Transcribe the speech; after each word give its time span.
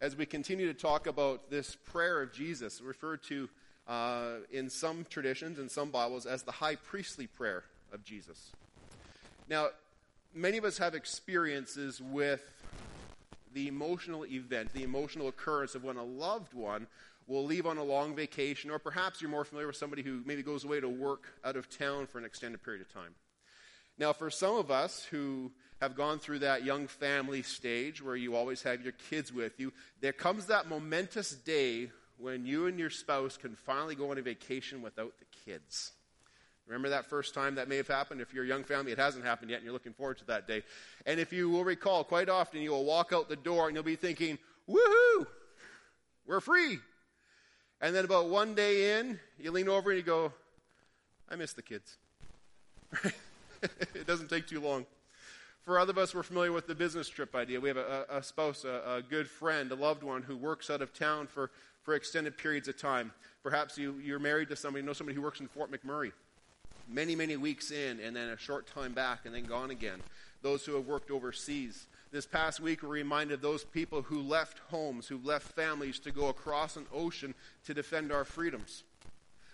as 0.00 0.16
we 0.16 0.24
continue 0.24 0.66
to 0.66 0.78
talk 0.78 1.06
about 1.06 1.50
this 1.50 1.76
prayer 1.76 2.22
of 2.22 2.32
Jesus, 2.32 2.80
referred 2.80 3.22
to 3.24 3.48
uh, 3.86 4.36
in 4.50 4.70
some 4.70 5.04
traditions 5.10 5.58
and 5.58 5.70
some 5.70 5.90
Bibles 5.90 6.24
as 6.24 6.42
the 6.42 6.52
high 6.52 6.76
priestly 6.76 7.26
prayer 7.26 7.64
of 7.92 8.02
Jesus. 8.02 8.52
Now, 9.48 9.68
many 10.34 10.56
of 10.56 10.64
us 10.64 10.78
have 10.78 10.94
experiences 10.94 12.00
with 12.00 12.40
the 13.52 13.68
emotional 13.68 14.24
event, 14.24 14.72
the 14.72 14.84
emotional 14.84 15.28
occurrence 15.28 15.74
of 15.74 15.84
when 15.84 15.96
a 15.96 16.04
loved 16.04 16.54
one 16.54 16.86
will 17.26 17.44
leave 17.44 17.66
on 17.66 17.76
a 17.76 17.84
long 17.84 18.14
vacation, 18.16 18.70
or 18.70 18.78
perhaps 18.78 19.20
you're 19.20 19.30
more 19.30 19.44
familiar 19.44 19.66
with 19.66 19.76
somebody 19.76 20.02
who 20.02 20.22
maybe 20.24 20.42
goes 20.42 20.64
away 20.64 20.80
to 20.80 20.88
work 20.88 21.24
out 21.44 21.56
of 21.56 21.68
town 21.68 22.06
for 22.06 22.18
an 22.18 22.24
extended 22.24 22.62
period 22.62 22.80
of 22.80 22.92
time. 22.92 23.14
Now, 23.98 24.14
for 24.14 24.30
some 24.30 24.56
of 24.56 24.70
us 24.70 25.04
who 25.10 25.52
have 25.80 25.96
gone 25.96 26.18
through 26.18 26.40
that 26.40 26.64
young 26.64 26.86
family 26.86 27.42
stage 27.42 28.02
where 28.02 28.16
you 28.16 28.36
always 28.36 28.62
have 28.62 28.82
your 28.82 28.92
kids 29.10 29.32
with 29.32 29.58
you, 29.58 29.72
there 30.00 30.12
comes 30.12 30.46
that 30.46 30.68
momentous 30.68 31.32
day 31.32 31.90
when 32.18 32.44
you 32.44 32.66
and 32.66 32.78
your 32.78 32.90
spouse 32.90 33.36
can 33.36 33.54
finally 33.54 33.94
go 33.94 34.10
on 34.10 34.18
a 34.18 34.22
vacation 34.22 34.82
without 34.82 35.14
the 35.18 35.24
kids. 35.50 35.92
Remember 36.66 36.90
that 36.90 37.06
first 37.06 37.34
time 37.34 37.56
that 37.56 37.68
may 37.68 37.78
have 37.78 37.88
happened? 37.88 38.20
If 38.20 38.32
you're 38.34 38.44
a 38.44 38.46
young 38.46 38.62
family, 38.62 38.92
it 38.92 38.98
hasn't 38.98 39.24
happened 39.24 39.50
yet, 39.50 39.56
and 39.56 39.64
you're 39.64 39.72
looking 39.72 39.94
forward 39.94 40.18
to 40.18 40.26
that 40.26 40.46
day. 40.46 40.62
And 41.06 41.18
if 41.18 41.32
you 41.32 41.48
will 41.48 41.64
recall, 41.64 42.04
quite 42.04 42.28
often 42.28 42.60
you 42.60 42.70
will 42.70 42.84
walk 42.84 43.12
out 43.12 43.28
the 43.28 43.36
door 43.36 43.66
and 43.66 43.74
you'll 43.74 43.82
be 43.82 43.96
thinking, 43.96 44.38
woohoo, 44.68 45.26
we're 46.26 46.40
free. 46.40 46.78
And 47.80 47.96
then 47.96 48.04
about 48.04 48.28
one 48.28 48.54
day 48.54 49.00
in, 49.00 49.18
you 49.38 49.50
lean 49.50 49.68
over 49.68 49.90
and 49.90 49.98
you 49.98 50.04
go, 50.04 50.32
I 51.28 51.36
miss 51.36 51.54
the 51.54 51.62
kids. 51.62 51.96
it 53.94 54.06
doesn't 54.06 54.28
take 54.28 54.46
too 54.46 54.60
long. 54.60 54.84
For 55.62 55.78
other 55.78 55.90
of 55.90 55.98
us, 55.98 56.14
we're 56.14 56.22
familiar 56.22 56.52
with 56.52 56.66
the 56.66 56.74
business 56.74 57.08
trip 57.08 57.34
idea. 57.34 57.60
We 57.60 57.68
have 57.68 57.76
a, 57.76 58.06
a 58.08 58.22
spouse, 58.22 58.64
a, 58.64 58.82
a, 58.98 59.02
good 59.02 59.28
friend, 59.28 59.70
a 59.70 59.74
loved 59.74 60.02
one 60.02 60.22
who 60.22 60.36
works 60.36 60.70
out 60.70 60.80
of 60.80 60.94
town 60.94 61.26
for, 61.26 61.50
for 61.82 61.94
extended 61.94 62.38
periods 62.38 62.66
of 62.66 62.78
time. 62.78 63.12
Perhaps 63.42 63.76
you, 63.76 64.00
you're 64.02 64.18
married 64.18 64.48
to 64.48 64.56
somebody, 64.56 64.82
you 64.82 64.86
know 64.86 64.94
somebody 64.94 65.14
who 65.14 65.22
works 65.22 65.40
in 65.40 65.48
Fort 65.48 65.70
McMurray. 65.70 66.12
Many, 66.88 67.14
many 67.14 67.36
weeks 67.36 67.70
in, 67.70 68.00
and 68.00 68.16
then 68.16 68.30
a 68.30 68.38
short 68.38 68.66
time 68.66 68.92
back, 68.92 69.26
and 69.26 69.34
then 69.34 69.44
gone 69.44 69.70
again. 69.70 70.00
Those 70.42 70.64
who 70.64 70.74
have 70.74 70.86
worked 70.86 71.10
overseas. 71.10 71.86
This 72.10 72.26
past 72.26 72.58
week, 72.58 72.82
we're 72.82 72.88
reminded 72.88 73.34
of 73.34 73.42
those 73.42 73.62
people 73.62 74.02
who 74.02 74.20
left 74.22 74.58
homes, 74.70 75.06
who 75.06 75.20
left 75.22 75.52
families 75.52 76.00
to 76.00 76.10
go 76.10 76.28
across 76.28 76.76
an 76.76 76.86
ocean 76.92 77.34
to 77.66 77.74
defend 77.74 78.10
our 78.10 78.24
freedoms. 78.24 78.82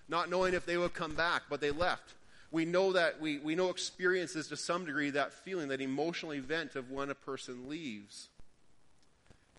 Not 0.08 0.30
knowing 0.30 0.54
if 0.54 0.64
they 0.64 0.76
would 0.76 0.94
come 0.94 1.14
back, 1.14 1.42
but 1.50 1.60
they 1.60 1.72
left 1.72 2.14
we 2.50 2.64
know 2.64 2.92
that 2.92 3.20
we, 3.20 3.38
we 3.38 3.54
know 3.54 3.70
experiences 3.70 4.48
to 4.48 4.56
some 4.56 4.84
degree 4.84 5.10
that 5.10 5.32
feeling, 5.32 5.68
that 5.68 5.80
emotional 5.80 6.32
event 6.34 6.76
of 6.76 6.90
when 6.90 7.10
a 7.10 7.14
person 7.14 7.68
leaves 7.68 8.28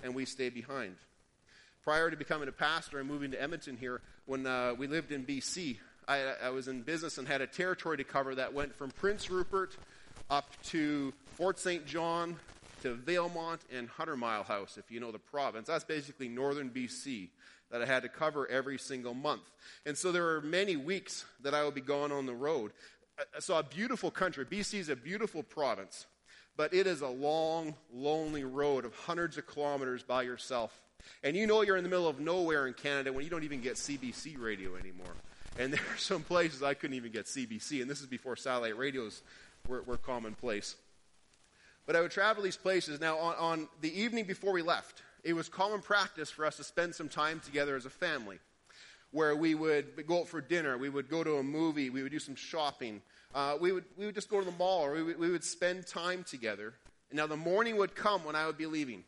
and 0.04 0.16
we 0.16 0.26
stay 0.26 0.50
behind. 0.50 0.96
Prior 1.84 2.10
to 2.10 2.18
becoming 2.18 2.48
a 2.48 2.52
pastor 2.52 3.00
and 3.00 3.08
moving 3.08 3.32
to 3.32 3.42
Edmonton 3.42 3.78
here, 3.78 4.02
when 4.26 4.46
uh, 4.46 4.74
we 4.78 4.88
lived 4.88 5.12
in 5.12 5.26
BC, 5.26 5.78
I, 6.08 6.34
I 6.44 6.50
was 6.50 6.68
in 6.68 6.82
business 6.82 7.18
and 7.18 7.28
had 7.28 7.42
a 7.42 7.48
territory 7.48 7.98
to 7.98 8.04
cover 8.04 8.36
that 8.36 8.54
went 8.54 8.76
from 8.76 8.92
Prince 8.92 9.30
Rupert 9.30 9.76
up 10.30 10.52
to 10.66 11.14
Fort 11.36 11.60
St. 11.60 11.86
John 11.86 12.36
to 12.84 12.96
Valemount 12.96 13.60
and 13.72 13.88
100 13.88 14.18
Mile 14.18 14.44
House, 14.44 14.78
if 14.78 14.92
you 14.92 15.00
know 15.00 15.12
the 15.12 15.20
province. 15.20 15.68
That's 15.68 15.84
basically 15.84 16.28
northern 16.28 16.70
BC 16.70 17.30
that 17.72 17.82
I 17.82 17.86
had 17.86 18.04
to 18.04 18.10
cover 18.10 18.48
every 18.48 18.78
single 18.78 19.14
month. 19.14 19.50
And 19.86 19.98
so 19.98 20.12
there 20.12 20.24
were 20.24 20.42
many 20.42 20.76
weeks 20.76 21.26
that 21.42 21.54
I 21.54 21.64
would 21.64 21.76
be 21.76 21.82
gone 21.82 22.12
on 22.12 22.26
the 22.26 22.34
road. 22.34 22.72
I 23.36 23.40
saw 23.40 23.60
a 23.60 23.64
beautiful 23.64 24.12
country. 24.12 24.46
BC 24.46 24.76
is 24.80 24.90
a 24.90 24.96
beautiful 24.96 25.44
province, 25.44 26.06
but 26.56 26.74
it 26.74 26.88
is 26.88 27.02
a 27.02 27.08
long, 27.08 27.76
lonely 27.94 28.44
road 28.44 28.86
of 28.86 28.96
hundreds 28.96 29.38
of 29.38 29.48
kilometers 29.48 30.04
by 30.04 30.22
yourself. 30.24 30.82
And 31.24 31.36
you 31.36 31.48
know 31.48 31.62
you're 31.62 31.78
in 31.78 31.84
the 31.84 31.90
middle 31.90 32.08
of 32.08 32.20
nowhere 32.20 32.68
in 32.68 32.74
Canada 32.74 33.12
when 33.12 33.24
you 33.24 33.30
don't 33.30 33.44
even 33.44 33.62
get 33.62 33.76
CBC 33.76 34.40
radio 34.40 34.76
anymore. 34.76 35.16
And 35.58 35.74
there 35.74 35.82
are 35.82 35.98
some 35.98 36.22
places 36.22 36.64
I 36.64 36.74
couldn't 36.74 36.96
even 36.96 37.12
get 37.12 37.26
CBC, 37.26 37.82
and 37.82 37.90
this 37.90 38.02
is 38.02 38.08
before 38.08 38.36
satellite 38.36 38.78
radios 38.78 39.22
were, 39.68 39.82
were 39.84 39.98
commonplace. 39.98 40.76
But 41.86 41.96
I 41.96 42.02
would 42.02 42.12
travel 42.12 42.44
these 42.44 42.58
places. 42.58 43.00
Now, 43.00 43.18
on, 43.18 43.36
on 43.36 43.68
the 43.82 44.02
evening 44.02 44.26
before 44.26 44.52
we 44.52 44.62
left, 44.62 45.02
it 45.28 45.36
was 45.36 45.50
common 45.50 45.82
practice 45.82 46.32
for 46.32 46.46
us 46.46 46.56
to 46.56 46.64
spend 46.64 46.96
some 46.96 47.10
time 47.10 47.42
together 47.44 47.76
as 47.76 47.86
a 47.86 47.90
family 47.90 48.40
where 49.12 49.36
we 49.36 49.56
would 49.56 50.08
go 50.08 50.22
out 50.22 50.28
for 50.30 50.40
dinner, 50.40 50.78
we 50.78 50.88
would 50.88 51.10
go 51.10 51.22
to 51.22 51.36
a 51.36 51.44
movie, 51.44 51.90
we 51.90 52.02
would 52.02 52.14
do 52.14 52.20
some 52.20 52.36
shopping, 52.36 53.02
uh, 53.36 53.58
we, 53.60 53.74
would, 53.74 53.84
we 53.98 54.06
would 54.06 54.16
just 54.16 54.30
go 54.30 54.40
to 54.40 54.46
the 54.46 54.58
mall, 54.58 54.86
or 54.86 54.94
we 54.94 55.04
would, 55.04 55.20
we 55.20 55.30
would 55.30 55.44
spend 55.44 55.86
time 55.86 56.24
together. 56.24 56.74
And 57.10 57.18
now 57.18 57.28
the 57.28 57.36
morning 57.36 57.76
would 57.76 57.94
come 57.94 58.24
when 58.24 58.38
I 58.38 58.48
would 58.48 58.58
be 58.58 58.68
leaving. 58.68 59.04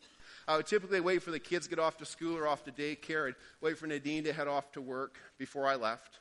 I 0.46 0.58
would 0.58 0.68
typically 0.68 1.00
wait 1.00 1.24
for 1.24 1.32
the 1.32 1.40
kids 1.40 1.68
to 1.68 1.70
get 1.70 1.80
off 1.80 1.96
to 1.98 2.06
school 2.06 2.38
or 2.38 2.48
off 2.48 2.66
to 2.66 2.72
daycare. 2.72 3.30
I'd 3.30 3.36
wait 3.62 3.78
for 3.78 3.88
Nadine 3.88 4.26
to 4.26 4.34
head 4.34 4.50
off 4.50 4.74
to 4.74 4.82
work 4.82 5.20
before 5.38 5.68
I 5.68 5.76
left. 5.76 6.20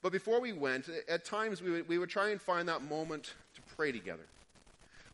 But 0.00 0.12
before 0.12 0.40
we 0.40 0.54
went, 0.54 0.88
at 1.06 1.26
times 1.26 1.60
we 1.60 1.70
would, 1.70 1.88
we 1.88 1.98
would 1.98 2.08
try 2.08 2.30
and 2.30 2.40
find 2.40 2.66
that 2.68 2.82
moment 2.82 3.34
to 3.56 3.60
pray 3.76 3.92
together. 3.92 4.24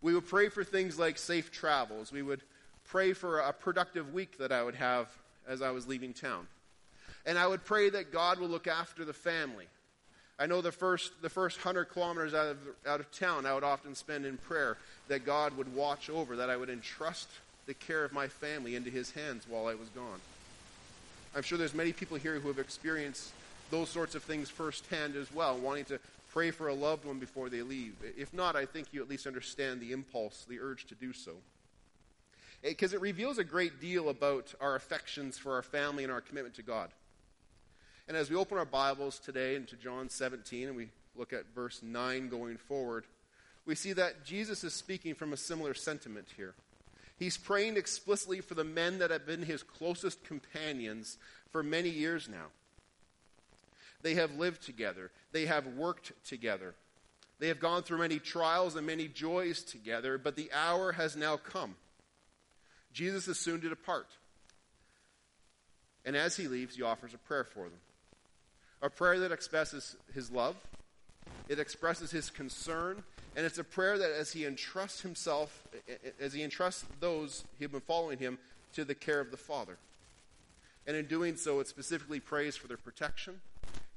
We 0.02 0.14
would 0.14 0.28
pray 0.28 0.50
for 0.50 0.62
things 0.62 1.00
like 1.00 1.18
safe 1.18 1.50
travels. 1.50 2.12
We 2.12 2.22
would 2.22 2.42
pray 2.88 3.12
for 3.12 3.40
a 3.40 3.52
productive 3.52 4.14
week 4.14 4.38
that 4.38 4.50
I 4.50 4.62
would 4.62 4.74
have 4.74 5.08
as 5.46 5.62
I 5.62 5.70
was 5.70 5.86
leaving 5.86 6.14
town. 6.14 6.46
And 7.26 7.38
I 7.38 7.46
would 7.46 7.64
pray 7.64 7.90
that 7.90 8.12
God 8.12 8.40
will 8.40 8.48
look 8.48 8.66
after 8.66 9.04
the 9.04 9.12
family. 9.12 9.66
I 10.38 10.46
know 10.46 10.62
the 10.62 10.72
first, 10.72 11.12
the 11.20 11.28
first 11.28 11.58
100 11.58 11.86
kilometers 11.86 12.32
out 12.32 12.46
of, 12.46 12.58
out 12.86 13.00
of 13.00 13.10
town, 13.12 13.44
I 13.44 13.54
would 13.54 13.64
often 13.64 13.94
spend 13.94 14.24
in 14.24 14.38
prayer 14.38 14.78
that 15.08 15.26
God 15.26 15.56
would 15.56 15.74
watch 15.74 16.08
over, 16.08 16.36
that 16.36 16.48
I 16.48 16.56
would 16.56 16.70
entrust 16.70 17.28
the 17.66 17.74
care 17.74 18.04
of 18.04 18.12
my 18.12 18.28
family 18.28 18.74
into 18.74 18.88
his 18.88 19.10
hands 19.10 19.44
while 19.48 19.66
I 19.66 19.74
was 19.74 19.88
gone. 19.90 20.20
I'm 21.36 21.42
sure 21.42 21.58
there's 21.58 21.74
many 21.74 21.92
people 21.92 22.16
here 22.16 22.38
who 22.38 22.48
have 22.48 22.58
experienced 22.58 23.32
those 23.70 23.90
sorts 23.90 24.14
of 24.14 24.22
things 24.22 24.48
firsthand 24.48 25.14
as 25.16 25.32
well, 25.34 25.58
wanting 25.58 25.84
to 25.86 25.98
pray 26.32 26.50
for 26.50 26.68
a 26.68 26.74
loved 26.74 27.04
one 27.04 27.18
before 27.18 27.50
they 27.50 27.60
leave. 27.60 27.94
If 28.16 28.32
not, 28.32 28.56
I 28.56 28.64
think 28.64 28.86
you 28.92 29.02
at 29.02 29.10
least 29.10 29.26
understand 29.26 29.80
the 29.80 29.92
impulse, 29.92 30.46
the 30.48 30.60
urge 30.60 30.86
to 30.86 30.94
do 30.94 31.12
so 31.12 31.32
Eh, 32.64 32.70
because 32.70 32.92
it 32.92 33.00
reveals 33.00 33.38
a 33.38 33.44
great 33.44 33.80
deal 33.80 34.08
about 34.08 34.54
our 34.60 34.74
affections 34.74 35.38
for 35.38 35.54
our 35.54 35.62
family 35.62 36.04
and 36.04 36.12
our 36.12 36.20
commitment 36.20 36.54
to 36.56 36.62
God. 36.62 36.90
And 38.08 38.16
as 38.16 38.30
we 38.30 38.36
open 38.36 38.58
our 38.58 38.64
Bibles 38.64 39.18
today 39.18 39.54
into 39.54 39.76
John 39.76 40.08
17 40.08 40.68
and 40.68 40.76
we 40.76 40.88
look 41.14 41.32
at 41.32 41.54
verse 41.54 41.82
9 41.82 42.28
going 42.28 42.56
forward, 42.56 43.04
we 43.66 43.74
see 43.74 43.92
that 43.92 44.24
Jesus 44.24 44.64
is 44.64 44.72
speaking 44.72 45.14
from 45.14 45.32
a 45.32 45.36
similar 45.36 45.74
sentiment 45.74 46.28
here. 46.36 46.54
He's 47.18 47.36
praying 47.36 47.76
explicitly 47.76 48.40
for 48.40 48.54
the 48.54 48.64
men 48.64 48.98
that 48.98 49.10
have 49.10 49.26
been 49.26 49.42
his 49.42 49.62
closest 49.62 50.24
companions 50.24 51.18
for 51.50 51.62
many 51.62 51.90
years 51.90 52.28
now. 52.28 52.46
They 54.02 54.14
have 54.14 54.36
lived 54.36 54.62
together, 54.62 55.10
they 55.32 55.46
have 55.46 55.66
worked 55.66 56.12
together, 56.24 56.74
they 57.40 57.48
have 57.48 57.60
gone 57.60 57.82
through 57.82 57.98
many 57.98 58.20
trials 58.20 58.76
and 58.76 58.86
many 58.86 59.08
joys 59.08 59.62
together, 59.62 60.16
but 60.16 60.36
the 60.36 60.50
hour 60.52 60.92
has 60.92 61.16
now 61.16 61.36
come 61.36 61.74
Jesus 62.98 63.28
is 63.28 63.38
soon 63.38 63.60
to 63.60 63.68
depart. 63.68 64.08
And 66.04 66.16
as 66.16 66.36
he 66.36 66.48
leaves, 66.48 66.74
he 66.74 66.82
offers 66.82 67.14
a 67.14 67.18
prayer 67.18 67.44
for 67.44 67.68
them. 67.68 67.78
A 68.82 68.90
prayer 68.90 69.20
that 69.20 69.30
expresses 69.30 69.94
his 70.12 70.32
love, 70.32 70.56
it 71.48 71.60
expresses 71.60 72.10
his 72.10 72.28
concern, 72.28 73.04
and 73.36 73.46
it's 73.46 73.58
a 73.58 73.62
prayer 73.62 73.98
that 73.98 74.10
as 74.10 74.32
he 74.32 74.44
entrusts 74.44 75.02
himself, 75.02 75.62
as 76.20 76.32
he 76.32 76.42
entrusts 76.42 76.86
those 76.98 77.44
who 77.58 77.66
have 77.66 77.70
been 77.70 77.80
following 77.82 78.18
him 78.18 78.36
to 78.72 78.84
the 78.84 78.96
care 78.96 79.20
of 79.20 79.30
the 79.30 79.36
Father. 79.36 79.76
And 80.84 80.96
in 80.96 81.06
doing 81.06 81.36
so, 81.36 81.60
it 81.60 81.68
specifically 81.68 82.18
prays 82.18 82.56
for 82.56 82.66
their 82.66 82.76
protection, 82.76 83.40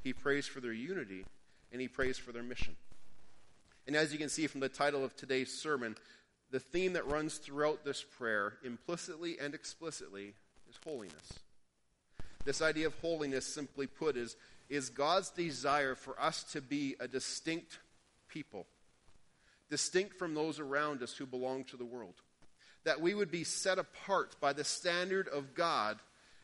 he 0.03 0.13
prays 0.13 0.45
for 0.45 0.59
their 0.59 0.73
unity, 0.73 1.25
and 1.71 1.81
he 1.81 1.87
prays 1.87 2.19
for 2.19 2.31
their 2.31 2.43
mission. 2.43 2.75
And 3.87 3.95
as 3.95 4.13
you 4.13 4.19
can 4.19 4.29
see 4.29 4.45
from 4.45 4.59
the 4.59 4.69
title 4.69 5.03
of 5.03 5.15
today's 5.15 5.51
sermon, 5.51 5.95
the 6.51 6.59
theme 6.59 6.93
that 6.93 7.07
runs 7.07 7.37
throughout 7.37 7.85
this 7.85 8.03
prayer, 8.03 8.53
implicitly 8.63 9.37
and 9.39 9.55
explicitly, 9.55 10.33
is 10.69 10.77
holiness. 10.83 11.39
This 12.43 12.61
idea 12.61 12.87
of 12.87 12.93
holiness, 12.95 13.45
simply 13.45 13.87
put, 13.87 14.17
is, 14.17 14.35
is 14.69 14.89
God's 14.89 15.29
desire 15.29 15.95
for 15.95 16.19
us 16.19 16.43
to 16.51 16.61
be 16.61 16.95
a 16.99 17.07
distinct 17.07 17.79
people, 18.27 18.65
distinct 19.69 20.17
from 20.17 20.33
those 20.33 20.59
around 20.59 21.01
us 21.01 21.13
who 21.13 21.25
belong 21.25 21.63
to 21.65 21.77
the 21.77 21.85
world. 21.85 22.15
That 22.83 22.99
we 22.99 23.13
would 23.13 23.31
be 23.31 23.43
set 23.43 23.79
apart 23.79 24.35
by 24.41 24.53
the 24.53 24.63
standard 24.63 25.27
of 25.29 25.53
God 25.53 25.99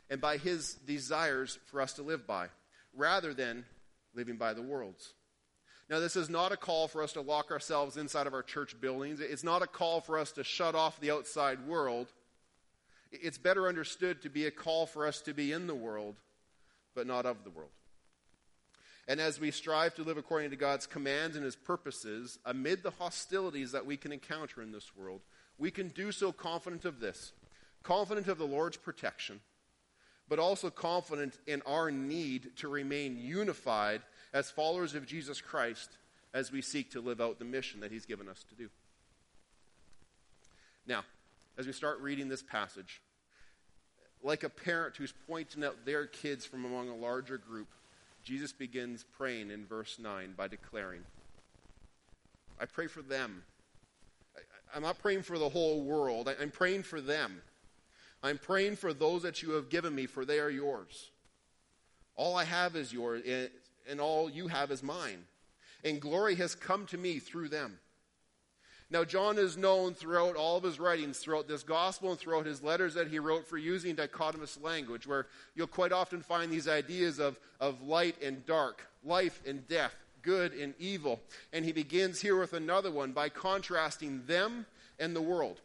and 0.10 0.21
by 0.21 0.38
His 0.38 0.75
desires 0.75 1.57
for 1.65 1.81
us 1.81 1.94
to 1.94 2.01
live 2.01 2.25
by, 2.25 2.48
rather 2.94 3.33
than 3.33 3.65
living 4.13 4.38
by 4.38 4.53
the 4.53 4.62
world's. 4.62 5.13
Now, 5.89 6.00
this 6.00 6.18
is 6.18 6.30
not 6.30 6.51
a 6.51 6.57
call 6.57 6.89
for 6.89 7.01
us 7.01 7.13
to 7.13 7.22
lock 7.22 7.50
ourselves 7.50 7.95
inside 7.95 8.28
of 8.28 8.34
our 8.34 8.44
church 8.44 8.80
buildings. 8.80 9.22
It's 9.22 9.44
not 9.44 9.62
a 9.62 9.68
call 9.68 10.01
for 10.01 10.19
us 10.19 10.34
to 10.34 10.44
shut 10.44 10.75
off 10.75 11.00
the 11.00 11.12
outside 11.12 11.66
world. 11.66 12.07
It's 13.12 13.38
better 13.38 13.68
understood 13.68 14.22
to 14.24 14.30
be 14.30 14.45
a 14.45 14.51
call 14.51 14.86
for 14.86 15.07
us 15.07 15.22
to 15.22 15.34
be 15.34 15.54
in 15.54 15.66
the 15.66 15.75
world, 15.75 16.16
but 16.94 17.07
not 17.07 17.25
of 17.25 17.45
the 17.45 17.50
world. 17.50 17.72
And 19.07 19.22
as 19.22 19.39
we 19.39 19.51
strive 19.51 19.95
to 19.95 20.04
live 20.04 20.18
according 20.18 20.50
to 20.50 20.57
God's 20.57 20.86
commands 20.86 21.38
and 21.38 21.45
His 21.45 21.56
purposes, 21.56 22.38
amid 22.45 22.84
the 22.84 22.92
hostilities 22.92 23.72
that 23.72 23.86
we 23.86 23.95
can 23.95 24.12
encounter 24.12 24.62
in 24.62 24.74
this 24.74 24.94
world, 24.94 25.22
we 25.57 25.72
can 25.72 25.88
do 25.88 26.12
so 26.12 26.34
confident 26.34 26.84
of 26.84 27.00
this 27.00 27.31
confident 27.84 28.28
of 28.28 28.38
the 28.38 28.45
Lord's 28.45 28.75
protection, 28.75 29.39
but 30.28 30.39
also 30.39 30.69
confident 30.69 31.38
in 31.48 31.62
our 31.66 31.89
need 31.89 32.57
to 32.57 32.68
remain 32.68 33.18
unified 33.18 34.01
as 34.33 34.51
followers 34.51 34.95
of 34.95 35.06
Jesus 35.06 35.41
Christ 35.41 35.97
as 36.33 36.51
we 36.51 36.62
seek 36.62 36.91
to 36.91 37.01
live 37.01 37.21
out 37.21 37.39
the 37.39 37.45
mission 37.45 37.79
that 37.79 37.91
He's 37.91 38.06
given 38.06 38.27
us 38.27 38.44
to 38.50 38.56
do. 38.56 38.69
Now, 40.85 41.03
as 41.57 41.65
we 41.65 41.74
start 41.74 42.00
reading 42.00 42.29
this 42.29 42.44
passage, 42.44 43.01
like 44.24 44.44
a 44.44 44.50
parent 44.50 44.95
who's 44.97 45.13
pointing 45.27 45.63
out 45.63 45.85
their 45.85 46.06
kids 46.06 46.45
from 46.45 46.65
among 46.65 46.89
a 46.89 46.95
larger 46.95 47.38
group, 47.38 47.68
Jesus 48.24 48.51
begins 48.51 49.06
praying 49.18 49.51
in 49.51 49.65
verse 49.65 50.00
9 50.00 50.33
by 50.35 50.47
declaring, 50.47 51.01
I 52.59 52.65
pray 52.65 52.88
for 52.88 53.01
them. 53.01 53.44
I, 54.74 54.77
am 54.77 54.83
not 54.83 55.00
praying 55.00 55.24
for 55.24 55.38
the 55.38 55.50
whole 55.50 55.81
world. 55.81 56.27
I, 56.27 56.35
I'm 56.41 56.51
praying 56.51 56.83
for 56.83 57.00
them. 57.00 57.41
I'm 58.24 58.38
praying 58.38 58.77
for 58.77 58.94
those 58.94 59.24
that 59.24 59.41
you 59.41 59.51
have 59.51 59.69
given 59.69 59.94
me, 59.94 60.07
for 60.07 60.25
they 60.25 60.39
are 60.39 60.50
yours. 60.50 61.12
All 62.15 62.35
I 62.35 62.44
have 62.45 62.75
is 62.75 62.91
yours, 62.91 63.21
eh, 63.25 63.47
and 63.89 64.00
all 64.00 64.30
you 64.30 64.48
have 64.48 64.72
is 64.72 64.84
mine. 64.84 65.25
And 65.84 66.01
glory 66.01 66.36
has 66.36 66.56
come 66.56 66.86
to 66.88 66.98
me 66.98 67.19
through 67.19 67.50
them. 67.50 67.80
Now, 68.89 69.04
John 69.04 69.38
is 69.38 69.57
known 69.57 69.94
throughout 69.94 70.38
all 70.38 70.56
of 70.56 70.63
his 70.63 70.80
writings, 70.80 71.18
throughout 71.18 71.48
this 71.48 71.63
gospel, 71.63 72.12
and 72.12 72.19
throughout 72.19 72.45
his 72.45 72.63
letters 72.63 72.94
that 72.94 73.10
he 73.10 73.19
wrote 73.19 73.45
for 73.45 73.57
using 73.57 73.98
dichotomous 73.98 74.62
language, 74.63 75.06
where 75.06 75.28
you'll 75.56 75.68
quite 75.68 75.92
often 75.92 76.22
find 76.22 76.50
these 76.50 76.69
ideas 76.69 77.19
of, 77.19 77.38
of 77.60 77.81
light 77.81 78.16
and 78.22 78.45
dark, 78.45 78.88
life 79.04 79.42
and 79.45 79.68
death, 79.68 79.94
good 80.22 80.54
and 80.54 80.74
evil. 80.80 81.19
And 81.51 81.66
he 81.66 81.74
begins 81.74 82.22
here 82.22 82.39
with 82.39 82.54
another 82.54 82.89
one 82.89 83.12
by 83.12 83.28
contrasting 83.28 84.24
them 84.25 84.66
and 85.00 85.13
the 85.13 85.22
world. 85.22 85.60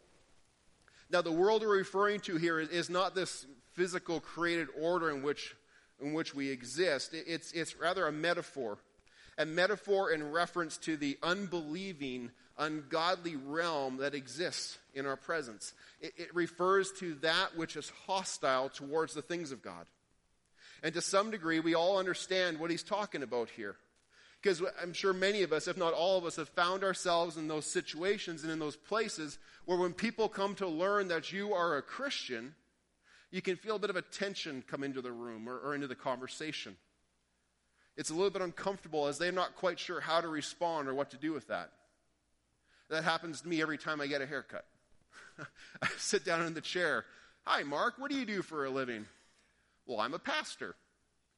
Now, 1.09 1.21
the 1.21 1.31
world 1.31 1.61
we're 1.61 1.77
referring 1.77 2.19
to 2.21 2.35
here 2.35 2.59
is, 2.59 2.69
is 2.69 2.89
not 2.89 3.15
this 3.15 3.45
physical 3.71 4.19
created 4.19 4.67
order 4.79 5.09
in 5.09 5.23
which, 5.23 5.55
in 6.03 6.13
which 6.13 6.35
we 6.35 6.49
exist, 6.49 7.13
it's, 7.13 7.51
it's 7.53 7.77
rather 7.77 8.05
a 8.07 8.11
metaphor. 8.11 8.77
A 9.37 9.45
metaphor 9.45 10.11
in 10.11 10.31
reference 10.31 10.77
to 10.79 10.95
the 10.97 11.17
unbelieving 11.23 12.31
ungodly 12.57 13.35
realm 13.35 13.97
that 13.97 14.13
exists 14.13 14.77
in 14.93 15.07
our 15.07 15.15
presence. 15.15 15.73
It, 15.99 16.13
it, 16.17 16.35
refers 16.35 16.91
to 16.99 17.15
that 17.15 17.57
which 17.57 17.75
is 17.75 17.91
hostile 18.05 18.69
towards 18.69 19.15
the 19.15 19.23
things 19.23 19.51
of 19.51 19.63
God. 19.63 19.87
And 20.83 20.93
to 20.93 21.01
some 21.01 21.31
degree, 21.31 21.59
we 21.59 21.73
all 21.73 21.97
understand 21.97 22.59
what 22.59 22.69
he's 22.69 22.83
talking 22.83 23.23
about 23.23 23.49
here. 23.49 23.75
Because 24.41 24.61
I'm 24.81 24.93
sure 24.93 25.13
many 25.13 25.41
of 25.43 25.53
us, 25.53 25.67
if 25.69 25.77
not 25.77 25.93
all 25.93 26.17
of 26.17 26.25
us, 26.25 26.35
have 26.35 26.49
found 26.49 26.83
ourselves 26.83 27.37
in 27.37 27.47
those 27.47 27.65
situations 27.65 28.43
and 28.43 28.51
in 28.51 28.59
those 28.59 28.75
places 28.75 29.39
where 29.65 29.77
when 29.77 29.93
people 29.93 30.27
come 30.27 30.53
to 30.55 30.67
learn 30.67 31.07
that 31.07 31.31
you 31.31 31.53
are 31.53 31.77
a 31.77 31.81
Christian, 31.81 32.53
you 33.33 33.41
can 33.41 33.55
feel 33.55 33.77
a 33.77 33.79
bit 33.79 33.89
of 33.89 33.95
a 33.95 34.03
tension 34.03 34.63
come 34.67 34.83
into 34.83 35.01
the 35.01 35.11
room 35.11 35.49
or, 35.49 35.57
or 35.57 35.73
into 35.73 35.87
the 35.87 35.95
conversation. 35.95 36.77
It's 37.97 38.11
a 38.11 38.13
little 38.13 38.29
bit 38.29 38.43
uncomfortable 38.43 39.07
as 39.07 39.17
they're 39.17 39.31
not 39.31 39.55
quite 39.55 39.79
sure 39.79 39.99
how 39.99 40.21
to 40.21 40.27
respond 40.27 40.87
or 40.87 40.93
what 40.93 41.09
to 41.11 41.17
do 41.17 41.33
with 41.33 41.47
that. 41.47 41.71
That 42.91 43.03
happens 43.03 43.41
to 43.41 43.47
me 43.47 43.59
every 43.59 43.79
time 43.79 44.01
I 44.01 44.05
get 44.05 44.21
a 44.21 44.27
haircut. 44.27 44.65
I 45.81 45.87
sit 45.97 46.23
down 46.23 46.45
in 46.45 46.53
the 46.53 46.61
chair. 46.61 47.05
Hi, 47.47 47.63
Mark, 47.63 47.95
what 47.97 48.11
do 48.11 48.17
you 48.17 48.25
do 48.25 48.43
for 48.43 48.65
a 48.65 48.69
living? 48.69 49.07
Well, 49.87 49.99
I'm 49.99 50.13
a 50.13 50.19
pastor. 50.19 50.75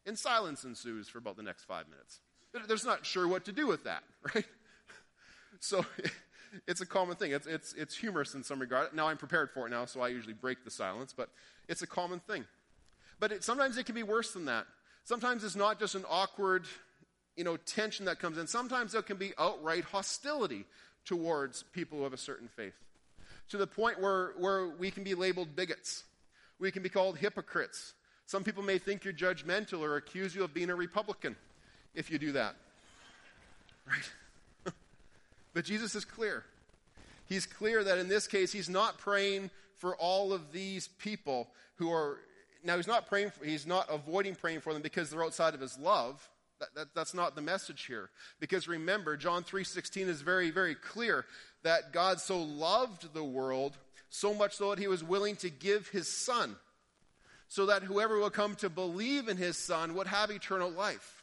And 0.05 0.19
silence 0.19 0.65
ensues 0.65 1.07
for 1.07 1.19
about 1.19 1.37
the 1.37 1.43
next 1.43 1.63
five 1.63 1.85
minutes. 1.87 2.19
There's 2.67 2.85
not 2.85 3.05
sure 3.05 3.25
what 3.25 3.45
to 3.45 3.53
do 3.53 3.67
with 3.67 3.85
that, 3.85 4.03
right? 4.35 4.45
So 5.61 5.85
it's 6.67 6.81
a 6.81 6.85
common 6.85 7.15
thing. 7.15 7.31
It's, 7.31 7.47
it's, 7.47 7.73
it's 7.73 7.95
humorous 7.95 8.35
in 8.35 8.43
some 8.43 8.59
regard. 8.59 8.93
Now 8.93 9.07
I'm 9.07 9.17
prepared 9.17 9.51
for 9.51 9.67
it 9.67 9.69
now, 9.69 9.85
so 9.85 10.01
I 10.01 10.09
usually 10.09 10.33
break 10.33 10.63
the 10.63 10.71
silence, 10.71 11.13
but 11.15 11.29
it's 11.67 11.81
a 11.81 11.87
common 11.87 12.19
thing. 12.19 12.45
But 13.19 13.31
it, 13.31 13.43
sometimes 13.43 13.77
it 13.77 13.85
can 13.85 13.95
be 13.95 14.03
worse 14.03 14.33
than 14.33 14.45
that. 14.45 14.65
Sometimes 15.03 15.43
it's 15.43 15.55
not 15.55 15.79
just 15.79 15.95
an 15.95 16.03
awkward, 16.09 16.65
you 17.35 17.43
know, 17.43 17.57
tension 17.57 18.05
that 18.05 18.19
comes 18.19 18.37
in. 18.37 18.47
Sometimes 18.47 18.93
there 18.93 19.01
can 19.01 19.17
be 19.17 19.33
outright 19.37 19.83
hostility 19.83 20.65
towards 21.05 21.63
people 21.63 21.99
who 21.99 22.03
have 22.03 22.13
a 22.13 22.17
certain 22.17 22.47
faith. 22.47 22.73
To 23.49 23.57
the 23.57 23.67
point 23.67 24.01
where, 24.01 24.33
where 24.39 24.69
we 24.69 24.89
can 24.89 25.03
be 25.03 25.13
labeled 25.13 25.55
bigots. 25.55 26.03
We 26.59 26.71
can 26.71 26.81
be 26.81 26.89
called 26.89 27.17
hypocrites. 27.17 27.93
Some 28.25 28.43
people 28.43 28.63
may 28.63 28.79
think 28.79 29.03
you're 29.03 29.13
judgmental 29.13 29.81
or 29.81 29.97
accuse 29.97 30.33
you 30.33 30.43
of 30.43 30.53
being 30.53 30.69
a 30.69 30.75
Republican 30.75 31.35
if 31.93 32.09
you 32.09 32.17
do 32.17 32.31
that. 32.31 32.55
Right? 33.87 34.09
But 35.55 35.65
Jesus 35.65 35.95
is 35.95 36.05
clear. 36.05 36.43
He's 37.27 37.47
clear 37.47 37.83
that 37.83 37.97
in 37.97 38.09
this 38.09 38.27
case, 38.27 38.51
he's 38.51 38.69
not 38.69 38.99
praying 38.99 39.49
for 39.77 39.95
all 39.95 40.33
of 40.33 40.51
these 40.51 40.89
people 40.99 41.47
who 41.77 41.91
are. 41.91 42.19
Now, 42.63 42.75
he's 42.75 42.87
not 42.87 43.07
praying 43.07 43.31
for, 43.31 43.45
he's 43.45 43.65
not 43.65 43.87
avoiding 43.89 44.35
praying 44.35 44.59
for 44.59 44.73
them 44.73 44.81
because 44.81 45.09
they're 45.09 45.23
outside 45.23 45.55
of 45.55 45.61
his 45.61 45.79
love. 45.79 46.29
That, 46.59 46.75
that, 46.75 46.87
that's 46.93 47.13
not 47.13 47.35
the 47.35 47.41
message 47.41 47.85
here. 47.85 48.09
Because 48.39 48.67
remember, 48.67 49.17
John 49.17 49.43
3.16 49.43 50.07
is 50.07 50.21
very, 50.21 50.51
very 50.51 50.75
clear 50.75 51.25
that 51.63 51.93
God 51.93 52.19
so 52.19 52.41
loved 52.41 53.13
the 53.13 53.23
world, 53.23 53.77
so 54.09 54.33
much 54.33 54.55
so 54.55 54.69
that 54.69 54.79
he 54.79 54.87
was 54.87 55.03
willing 55.03 55.35
to 55.37 55.49
give 55.49 55.87
his 55.87 56.07
son, 56.07 56.55
so 57.47 57.65
that 57.67 57.83
whoever 57.83 58.19
will 58.19 58.29
come 58.29 58.55
to 58.55 58.69
believe 58.69 59.29
in 59.29 59.37
his 59.37 59.57
son 59.57 59.95
would 59.95 60.07
have 60.07 60.31
eternal 60.31 60.69
life. 60.69 61.14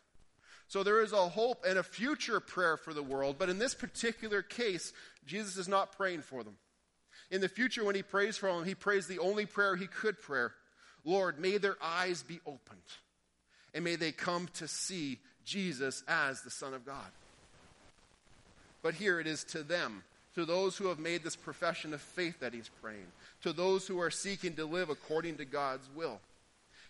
So 0.73 0.83
there 0.83 1.03
is 1.03 1.13
a 1.13 1.29
hope 1.29 1.67
and 1.69 1.79
a 1.79 1.83
future 1.83 2.41
prayer 2.41 2.79
for 2.79 2.95
the 2.95 3.03
world, 3.03 3.37
but 3.39 3.51
in 3.51 3.59
this 3.59 3.75
particular 3.75 4.41
case, 4.41 4.95
Jesus 5.27 5.59
is 5.59 5.69
not 5.69 5.93
praying 5.93 6.23
for 6.23 6.43
them. 6.43 6.57
In 7.31 7.43
the 7.43 7.49
future, 7.51 7.85
when 7.85 7.95
he 7.95 8.03
prays 8.03 8.39
for 8.39 8.51
them, 8.51 8.65
he 8.65 8.75
prays 8.75 9.07
the 9.07 9.19
only 9.19 9.45
prayer 9.45 9.77
he 9.77 9.87
could 9.87 10.19
pray 10.19 10.47
Lord, 11.05 11.39
may 11.39 11.59
their 11.59 11.77
eyes 11.83 12.23
be 12.23 12.41
opened 12.47 12.81
and 13.75 13.85
may 13.85 13.97
they 13.97 14.13
come 14.13 14.49
to 14.55 14.67
see 14.67 15.19
Jesus 15.45 16.03
as 16.09 16.41
the 16.41 16.49
Son 16.49 16.73
of 16.73 16.87
God. 16.87 17.11
But 18.81 18.95
here 18.95 19.21
it 19.21 19.27
is 19.27 19.45
to 19.45 19.63
them, 19.63 20.05
to 20.37 20.47
those 20.47 20.79
who 20.79 20.87
have 20.87 20.99
made 20.99 21.23
this 21.23 21.37
profession 21.37 21.93
of 21.93 22.01
faith 22.01 22.41
that 22.41 22.55
he's 22.55 22.71
praying, 22.81 23.13
to 23.43 23.53
those 23.53 23.87
who 23.87 24.01
are 24.01 24.11
seeking 24.11 24.55
to 24.55 24.65
live 24.65 24.89
according 24.89 25.37
to 25.37 25.45
God's 25.45 25.91
will. 25.95 26.19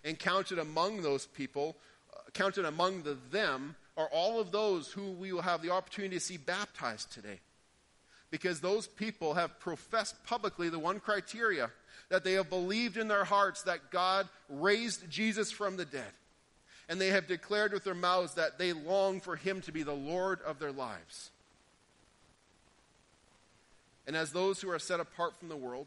And 0.05 0.19
counted 0.19 0.61
among 0.61 1.03
those 1.03 1.27
people, 1.27 1.77
counted 2.35 2.65
among 2.65 3.03
the 3.03 3.17
them, 3.31 3.77
are 3.97 4.09
all 4.13 4.41
of 4.41 4.53
those 4.53 4.91
who 4.91 5.11
we 5.13 5.33
will 5.33 5.43
have 5.43 5.63
the 5.63 5.71
opportunity 5.71 6.17
to 6.17 6.21
see 6.21 6.37
baptized 6.37 7.13
today. 7.13 7.41
Because 8.31 8.61
those 8.61 8.87
people 8.87 9.35
have 9.35 9.61
professed 9.61 10.25
publicly 10.25 10.71
the 10.71 10.79
one 10.79 11.01
criteria 11.01 11.71
that 12.09 12.25
they 12.25 12.33
have 12.35 12.49
believed 12.49 12.97
in 12.97 13.09
their 13.09 13.25
hearts 13.25 13.63
that 13.63 13.91
God 13.91 14.27
raised 14.49 15.11
Jesus 15.11 15.51
from 15.51 15.77
the 15.77 15.85
dead 15.85 16.13
and 16.89 17.01
they 17.01 17.09
have 17.09 17.27
declared 17.27 17.73
with 17.73 17.85
their 17.85 17.95
mouths 17.95 18.35
that 18.35 18.59
they 18.59 18.73
long 18.73 19.21
for 19.21 19.37
him 19.37 19.61
to 19.63 19.73
be 19.73 19.83
the 19.83 19.93
Lord 19.93 20.41
of 20.43 20.59
their 20.59 20.73
lives. 20.73 21.31
And 24.07 24.17
as 24.17 24.33
those 24.33 24.61
who 24.61 24.71
are 24.71 24.79
set 24.79 25.01
apart 25.01 25.39
from 25.39 25.49
the 25.49 25.57
world 25.57 25.87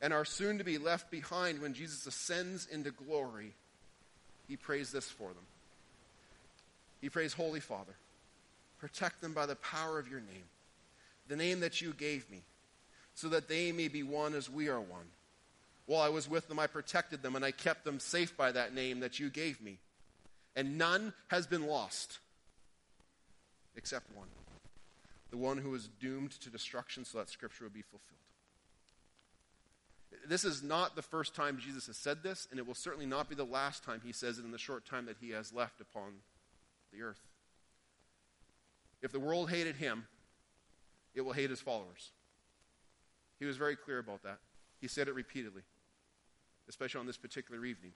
and 0.00 0.12
are 0.12 0.24
soon 0.24 0.58
to 0.58 0.64
be 0.64 0.78
left 0.78 1.10
behind 1.10 1.60
when 1.60 1.74
Jesus 1.74 2.06
ascends 2.06 2.66
into 2.70 2.90
glory, 2.90 3.54
he 4.50 4.56
prays 4.56 4.92
this 4.92 5.08
for 5.08 5.28
them. 5.28 5.46
He 7.00 7.08
prays, 7.08 7.32
Holy 7.32 7.60
Father, 7.60 7.94
protect 8.78 9.22
them 9.22 9.32
by 9.32 9.46
the 9.46 9.56
power 9.56 9.98
of 9.98 10.08
your 10.08 10.20
name, 10.20 10.44
the 11.28 11.36
name 11.36 11.60
that 11.60 11.80
you 11.80 11.94
gave 11.94 12.30
me, 12.30 12.42
so 13.14 13.28
that 13.30 13.48
they 13.48 13.72
may 13.72 13.88
be 13.88 14.02
one 14.02 14.34
as 14.34 14.50
we 14.50 14.68
are 14.68 14.80
one. 14.80 15.06
While 15.86 16.02
I 16.02 16.10
was 16.10 16.28
with 16.28 16.48
them, 16.48 16.58
I 16.58 16.66
protected 16.66 17.22
them, 17.22 17.34
and 17.34 17.44
I 17.44 17.50
kept 17.50 17.84
them 17.84 17.98
safe 17.98 18.36
by 18.36 18.52
that 18.52 18.74
name 18.74 19.00
that 19.00 19.18
you 19.18 19.30
gave 19.30 19.62
me 19.62 19.78
and 20.56 20.78
none 20.78 21.12
has 21.28 21.46
been 21.46 21.66
lost 21.66 22.18
except 23.76 24.14
one 24.16 24.26
the 25.30 25.36
one 25.36 25.58
who 25.58 25.70
was 25.70 25.88
doomed 26.00 26.32
to 26.32 26.50
destruction 26.50 27.04
so 27.04 27.18
that 27.18 27.30
scripture 27.30 27.62
would 27.62 27.72
be 27.72 27.82
fulfilled. 27.82 28.18
This 30.28 30.44
is 30.44 30.62
not 30.62 30.96
the 30.96 31.02
first 31.02 31.34
time 31.34 31.58
Jesus 31.58 31.86
has 31.86 31.96
said 31.96 32.22
this, 32.22 32.46
and 32.50 32.58
it 32.58 32.66
will 32.66 32.74
certainly 32.74 33.06
not 33.06 33.28
be 33.28 33.34
the 33.34 33.44
last 33.44 33.82
time 33.82 34.00
he 34.04 34.12
says 34.12 34.38
it 34.38 34.44
in 34.44 34.50
the 34.50 34.58
short 34.58 34.84
time 34.86 35.06
that 35.06 35.16
he 35.20 35.30
has 35.30 35.52
left 35.52 35.80
upon 35.80 36.12
the 36.92 37.02
earth. 37.02 37.20
If 39.02 39.12
the 39.12 39.20
world 39.20 39.50
hated 39.50 39.76
him, 39.76 40.06
it 41.14 41.22
will 41.22 41.32
hate 41.32 41.50
his 41.50 41.60
followers. 41.60 42.10
He 43.38 43.46
was 43.46 43.56
very 43.56 43.76
clear 43.76 43.98
about 43.98 44.22
that. 44.22 44.38
He 44.80 44.88
said 44.88 45.08
it 45.08 45.14
repeatedly, 45.14 45.62
especially 46.68 47.00
on 47.00 47.06
this 47.06 47.16
particular 47.16 47.64
evening. 47.64 47.92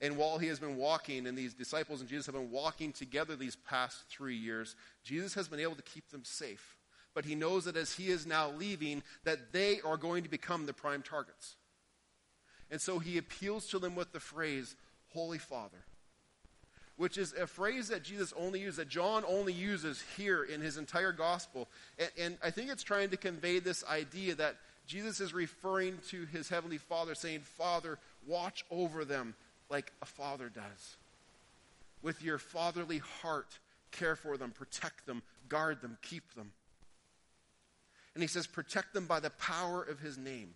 And 0.00 0.16
while 0.16 0.38
he 0.38 0.46
has 0.48 0.60
been 0.60 0.76
walking, 0.76 1.26
and 1.26 1.36
these 1.36 1.54
disciples 1.54 2.00
and 2.00 2.08
Jesus 2.08 2.26
have 2.26 2.34
been 2.34 2.50
walking 2.50 2.92
together 2.92 3.34
these 3.34 3.56
past 3.56 4.04
three 4.08 4.36
years, 4.36 4.76
Jesus 5.02 5.34
has 5.34 5.48
been 5.48 5.60
able 5.60 5.74
to 5.74 5.82
keep 5.82 6.10
them 6.10 6.22
safe. 6.22 6.75
But 7.16 7.24
he 7.24 7.34
knows 7.34 7.64
that 7.64 7.78
as 7.78 7.94
he 7.94 8.08
is 8.08 8.26
now 8.26 8.50
leaving, 8.50 9.02
that 9.24 9.50
they 9.50 9.80
are 9.80 9.96
going 9.96 10.22
to 10.24 10.28
become 10.28 10.66
the 10.66 10.74
prime 10.74 11.00
targets. 11.00 11.56
And 12.70 12.78
so 12.78 12.98
he 12.98 13.16
appeals 13.16 13.68
to 13.68 13.78
them 13.78 13.94
with 13.94 14.12
the 14.12 14.20
phrase, 14.20 14.76
Holy 15.14 15.38
Father, 15.38 15.78
which 16.98 17.16
is 17.16 17.32
a 17.32 17.46
phrase 17.46 17.88
that 17.88 18.02
Jesus 18.02 18.34
only 18.36 18.60
uses, 18.60 18.76
that 18.76 18.90
John 18.90 19.24
only 19.26 19.54
uses 19.54 20.04
here 20.18 20.42
in 20.42 20.60
his 20.60 20.76
entire 20.76 21.12
gospel. 21.12 21.68
And, 21.98 22.10
and 22.18 22.38
I 22.44 22.50
think 22.50 22.70
it's 22.70 22.82
trying 22.82 23.08
to 23.08 23.16
convey 23.16 23.60
this 23.60 23.82
idea 23.86 24.34
that 24.34 24.56
Jesus 24.86 25.18
is 25.18 25.32
referring 25.32 25.96
to 26.10 26.26
his 26.26 26.50
heavenly 26.50 26.76
Father, 26.76 27.14
saying, 27.14 27.40
Father, 27.40 27.98
watch 28.26 28.62
over 28.70 29.06
them 29.06 29.34
like 29.70 29.90
a 30.02 30.06
father 30.06 30.50
does. 30.50 30.96
With 32.02 32.22
your 32.22 32.36
fatherly 32.36 32.98
heart, 32.98 33.58
care 33.90 34.16
for 34.16 34.36
them, 34.36 34.50
protect 34.50 35.06
them, 35.06 35.22
guard 35.48 35.80
them, 35.80 35.96
keep 36.02 36.34
them. 36.34 36.52
And 38.16 38.22
he 38.22 38.28
says, 38.28 38.46
protect 38.46 38.94
them 38.94 39.04
by 39.04 39.20
the 39.20 39.28
power 39.28 39.82
of 39.82 40.00
his 40.00 40.16
name, 40.16 40.54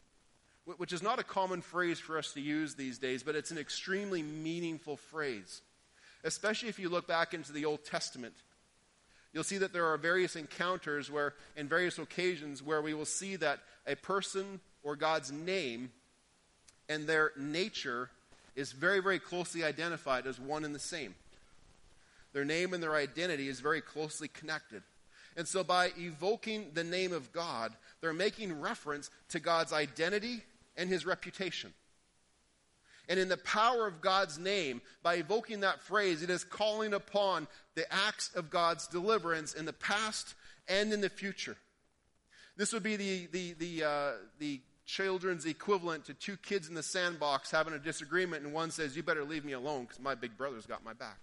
which 0.78 0.94
is 0.94 1.02
not 1.02 1.18
a 1.18 1.22
common 1.22 1.60
phrase 1.60 1.98
for 1.98 2.16
us 2.16 2.32
to 2.32 2.40
use 2.40 2.74
these 2.74 2.96
days, 2.96 3.22
but 3.22 3.36
it's 3.36 3.50
an 3.50 3.58
extremely 3.58 4.22
meaningful 4.22 4.96
phrase, 4.96 5.60
especially 6.24 6.70
if 6.70 6.78
you 6.78 6.88
look 6.88 7.06
back 7.06 7.34
into 7.34 7.52
the 7.52 7.66
Old 7.66 7.84
Testament. 7.84 8.32
You'll 9.34 9.44
see 9.44 9.58
that 9.58 9.74
there 9.74 9.84
are 9.84 9.98
various 9.98 10.36
encounters 10.36 11.10
where, 11.10 11.34
in 11.54 11.68
various 11.68 11.98
occasions, 11.98 12.62
where 12.62 12.80
we 12.80 12.94
will 12.94 13.04
see 13.04 13.36
that 13.36 13.58
a 13.86 13.94
person 13.94 14.60
or 14.82 14.96
God's 14.96 15.30
name 15.30 15.90
and 16.88 17.06
their 17.06 17.32
nature 17.36 18.08
is 18.56 18.72
very, 18.72 19.00
very 19.00 19.18
closely 19.18 19.64
identified 19.64 20.26
as 20.26 20.40
one 20.40 20.64
and 20.64 20.74
the 20.74 20.78
same. 20.78 21.14
Their 22.32 22.46
name 22.46 22.72
and 22.72 22.82
their 22.82 22.94
identity 22.94 23.48
is 23.48 23.60
very 23.60 23.82
closely 23.82 24.28
connected. 24.28 24.82
And 25.36 25.46
so, 25.46 25.62
by 25.62 25.92
evoking 25.96 26.70
the 26.74 26.84
name 26.84 27.12
of 27.12 27.32
God, 27.32 27.72
they're 28.00 28.12
making 28.12 28.60
reference 28.60 29.10
to 29.30 29.40
God's 29.40 29.72
identity 29.72 30.42
and 30.76 30.88
his 30.88 31.06
reputation. 31.06 31.72
And 33.08 33.18
in 33.18 33.28
the 33.28 33.36
power 33.38 33.86
of 33.86 34.00
God's 34.00 34.38
name, 34.38 34.80
by 35.02 35.14
evoking 35.14 35.60
that 35.60 35.80
phrase, 35.80 36.22
it 36.22 36.30
is 36.30 36.44
calling 36.44 36.94
upon 36.94 37.48
the 37.74 37.92
acts 37.92 38.30
of 38.34 38.50
God's 38.50 38.86
deliverance 38.86 39.54
in 39.54 39.64
the 39.64 39.72
past 39.72 40.34
and 40.68 40.92
in 40.92 41.00
the 41.00 41.08
future. 41.08 41.56
This 42.56 42.72
would 42.72 42.82
be 42.82 42.96
the, 42.96 43.26
the, 43.32 43.52
the, 43.54 43.84
uh, 43.84 44.10
the 44.38 44.60
children's 44.86 45.46
equivalent 45.46 46.04
to 46.04 46.14
two 46.14 46.36
kids 46.36 46.68
in 46.68 46.74
the 46.74 46.82
sandbox 46.82 47.50
having 47.50 47.74
a 47.74 47.78
disagreement, 47.78 48.44
and 48.44 48.52
one 48.52 48.70
says, 48.70 48.96
You 48.96 49.02
better 49.02 49.24
leave 49.24 49.44
me 49.44 49.52
alone 49.52 49.84
because 49.84 50.00
my 50.00 50.14
big 50.14 50.36
brother's 50.36 50.66
got 50.66 50.84
my 50.84 50.92
back. 50.92 51.18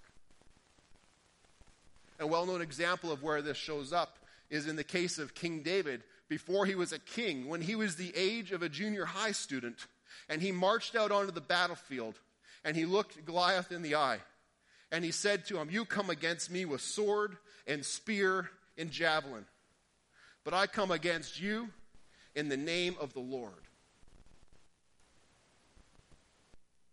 A 2.20 2.28
well 2.28 2.46
known 2.46 2.62
example 2.62 3.12
of 3.12 3.24
where 3.24 3.42
this 3.42 3.58
shows 3.58 3.94
up 3.94 4.18
is 4.50 4.68
in 4.68 4.76
the 4.76 4.84
case 4.84 5.20
of 5.20 5.36
King 5.36 5.62
David 5.62 6.04
before 6.30 6.66
he 6.66 6.76
was 6.76 6.92
a 6.92 7.00
king, 7.00 7.48
when 7.48 7.62
he 7.62 7.76
was 7.76 7.96
the 7.96 8.14
age 8.16 8.52
of 8.52 8.62
a 8.62 8.70
junior 8.70 9.06
high 9.06 9.32
student 9.32 9.88
and 10.30 10.42
he 10.42 10.52
marched 10.52 10.96
out 10.96 11.12
onto 11.12 11.32
the 11.32 11.42
battlefield 11.42 12.16
and 12.66 12.76
he 12.76 12.86
looked 12.86 13.26
Goliath 13.26 13.72
in 13.72 13.82
the 13.82 13.96
eye 13.96 14.20
and 14.92 15.04
he 15.04 15.12
said 15.12 15.46
to 15.46 15.58
him, 15.58 15.70
You 15.70 15.86
come 15.86 16.10
against 16.10 16.52
me 16.52 16.66
with 16.66 16.82
sword 16.82 17.38
and 17.66 17.86
spear 17.86 18.50
and 18.78 18.92
javelin, 18.92 19.46
but 20.44 20.54
I 20.54 20.68
come 20.68 20.92
against 20.92 21.40
you 21.40 21.70
in 22.36 22.50
the 22.50 22.58
name 22.58 22.96
of 23.00 23.14
the 23.14 23.20
Lord. 23.20 23.54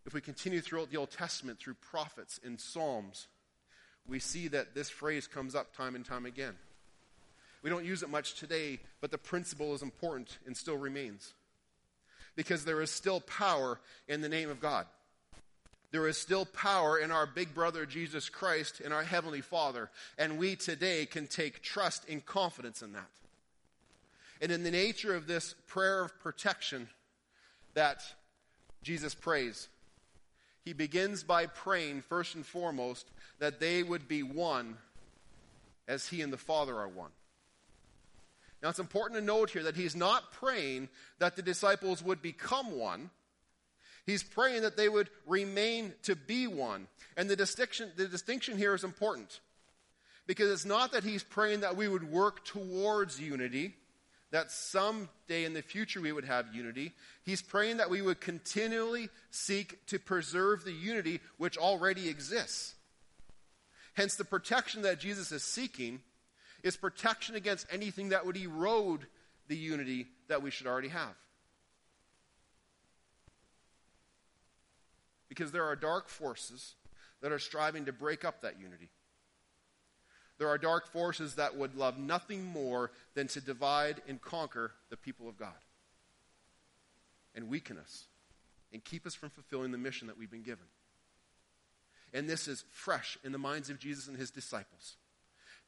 If 0.07 0.13
we 0.13 0.21
continue 0.21 0.61
throughout 0.61 0.91
the 0.91 0.99
Old 0.99 1.11
Testament 1.11 1.59
through 1.59 1.75
prophets 1.75 2.39
and 2.45 2.61
Psalms, 2.61 3.27
we 4.09 4.19
see 4.19 4.49
that 4.49 4.75
this 4.75 4.91
phrase 4.91 5.27
comes 5.27 5.55
up 5.55 5.75
time 5.75 5.95
and 5.95 6.05
time 6.05 6.27
again. 6.27 6.55
We 7.63 7.71
don't 7.71 7.85
use 7.85 8.03
it 8.03 8.11
much 8.11 8.35
today, 8.35 8.79
but 9.01 9.11
the 9.11 9.19
principle 9.19 9.75
is 9.75 9.83
important 9.83 10.39
and 10.47 10.57
still 10.57 10.77
remains 10.77 11.33
because 12.37 12.65
there 12.65 12.83
is 12.83 12.91
still 12.91 13.21
power 13.21 13.81
in 14.09 14.21
the 14.21 14.29
name 14.29 14.51
of 14.51 14.61
God. 14.61 14.87
There 15.91 16.09
is 16.09 16.19
still 16.19 16.45
power 16.45 16.99
in 16.99 17.11
our 17.13 17.25
big 17.25 17.55
brother 17.55 17.87
Jesus 17.87 18.29
Christ, 18.29 18.81
in 18.81 18.93
our 18.93 19.05
Heavenly 19.05 19.41
Father, 19.41 19.91
and 20.19 20.39
we 20.39 20.57
today 20.57 21.07
can 21.07 21.29
take 21.29 21.63
trust 21.63 22.05
and 22.09 22.27
confidence 22.27 22.83
in 22.83 22.93
that. 22.95 23.11
And 24.43 24.51
in 24.51 24.65
the 24.65 24.73
nature 24.73 25.15
of 25.15 25.27
this 25.27 25.55
prayer 25.69 26.03
of 26.03 26.19
protection 26.19 26.89
that 27.75 28.03
Jesus 28.83 29.15
prays, 29.15 29.69
he 30.65 30.73
begins 30.73 31.23
by 31.23 31.47
praying, 31.47 32.03
first 32.03 32.35
and 32.35 32.45
foremost, 32.45 33.07
that 33.39 33.61
they 33.61 33.83
would 33.83 34.09
be 34.09 34.23
one 34.23 34.77
as 35.87 36.09
he 36.09 36.23
and 36.23 36.33
the 36.33 36.39
Father 36.39 36.77
are 36.79 36.89
one. 36.89 37.11
Now, 38.63 38.71
it's 38.71 38.79
important 38.79 39.21
to 39.21 39.25
note 39.25 39.51
here 39.51 39.65
that 39.65 39.77
he's 39.77 39.95
not 39.95 40.33
praying 40.33 40.89
that 41.19 41.37
the 41.37 41.43
disciples 41.43 42.03
would 42.03 42.23
become 42.23 42.79
one. 42.79 43.11
He's 44.07 44.23
praying 44.23 44.63
that 44.63 44.77
they 44.77 44.89
would 44.89 45.11
remain 45.27 45.93
to 46.05 46.17
be 46.17 46.47
one. 46.47 46.89
And 47.17 47.29
the 47.29 47.37
distinction, 47.37 47.93
the 47.97 48.09
distinction 48.09 48.57
here 48.57 48.75
is 48.75 48.83
important 48.83 49.41
because 50.27 50.51
it's 50.51 50.65
not 50.65 50.93
that 50.93 51.05
he's 51.05 51.23
praying 51.23 51.61
that 51.61 51.77
we 51.77 51.89
would 51.89 52.11
work 52.11 52.45
towards 52.47 53.21
unity, 53.21 53.75
that 54.31 54.51
someday 54.51 55.45
in 55.45 55.55
the 55.55 55.63
future 55.63 56.01
we 56.01 56.13
would 56.13 56.25
have 56.25 56.55
unity. 56.55 56.93
He's 57.25 57.43
praying 57.43 57.77
that 57.77 57.91
we 57.91 58.03
would 58.03 58.21
continually 58.21 59.09
seek 59.31 59.87
to 59.87 59.99
preserve 59.99 60.65
the 60.65 60.73
unity 60.73 61.21
which 61.39 61.57
already 61.57 62.09
exists. 62.09 62.75
Hence, 63.95 64.17
the 64.17 64.25
protection 64.25 64.83
that 64.83 64.99
Jesus 64.99 65.31
is 65.31 65.45
seeking 65.45 66.01
is 66.65 66.77
protection 66.77 67.37
against 67.37 67.67
anything 67.71 68.09
that 68.09 68.27
would 68.27 68.37
erode 68.37 69.07
the 69.47 69.57
unity 69.57 70.09
that 70.29 70.43
we 70.43 70.51
should 70.51 70.67
already 70.67 70.89
have. 70.89 71.15
Because 75.29 75.53
there 75.53 75.65
are 75.65 75.77
dark 75.77 76.09
forces 76.09 76.75
that 77.21 77.33
are 77.33 77.39
striving 77.39 77.85
to 77.85 77.93
break 77.93 78.25
up 78.25 78.43
that 78.43 78.59
unity. 78.59 78.91
There 80.39 80.49
are 80.49 80.59
dark 80.59 80.93
forces 80.93 81.37
that 81.37 81.57
would 81.57 81.77
love 81.77 81.99
nothing 81.99 82.45
more 82.45 82.91
than 83.15 83.29
to 83.29 83.41
divide 83.41 84.03
and 84.09 84.21
conquer 84.21 84.73
the 84.91 84.97
people 84.97 85.29
of 85.29 85.37
God 85.39 85.53
and 87.35 87.49
weaken 87.49 87.79
us 87.79 88.05
and 88.73 88.85
keep 88.85 89.07
us 89.07 89.15
from 89.15 89.31
fulfilling 89.31 89.71
the 89.71 89.79
mission 89.79 90.09
that 90.09 90.19
we've 90.19 90.31
been 90.31 90.43
given. 90.43 90.67
And 92.13 92.29
this 92.29 92.49
is 92.49 92.65
fresh 92.71 93.17
in 93.25 93.33
the 93.33 93.39
minds 93.39 93.71
of 93.71 93.79
Jesus 93.79 94.09
and 94.09 94.17
his 94.17 94.31
disciples 94.31 94.97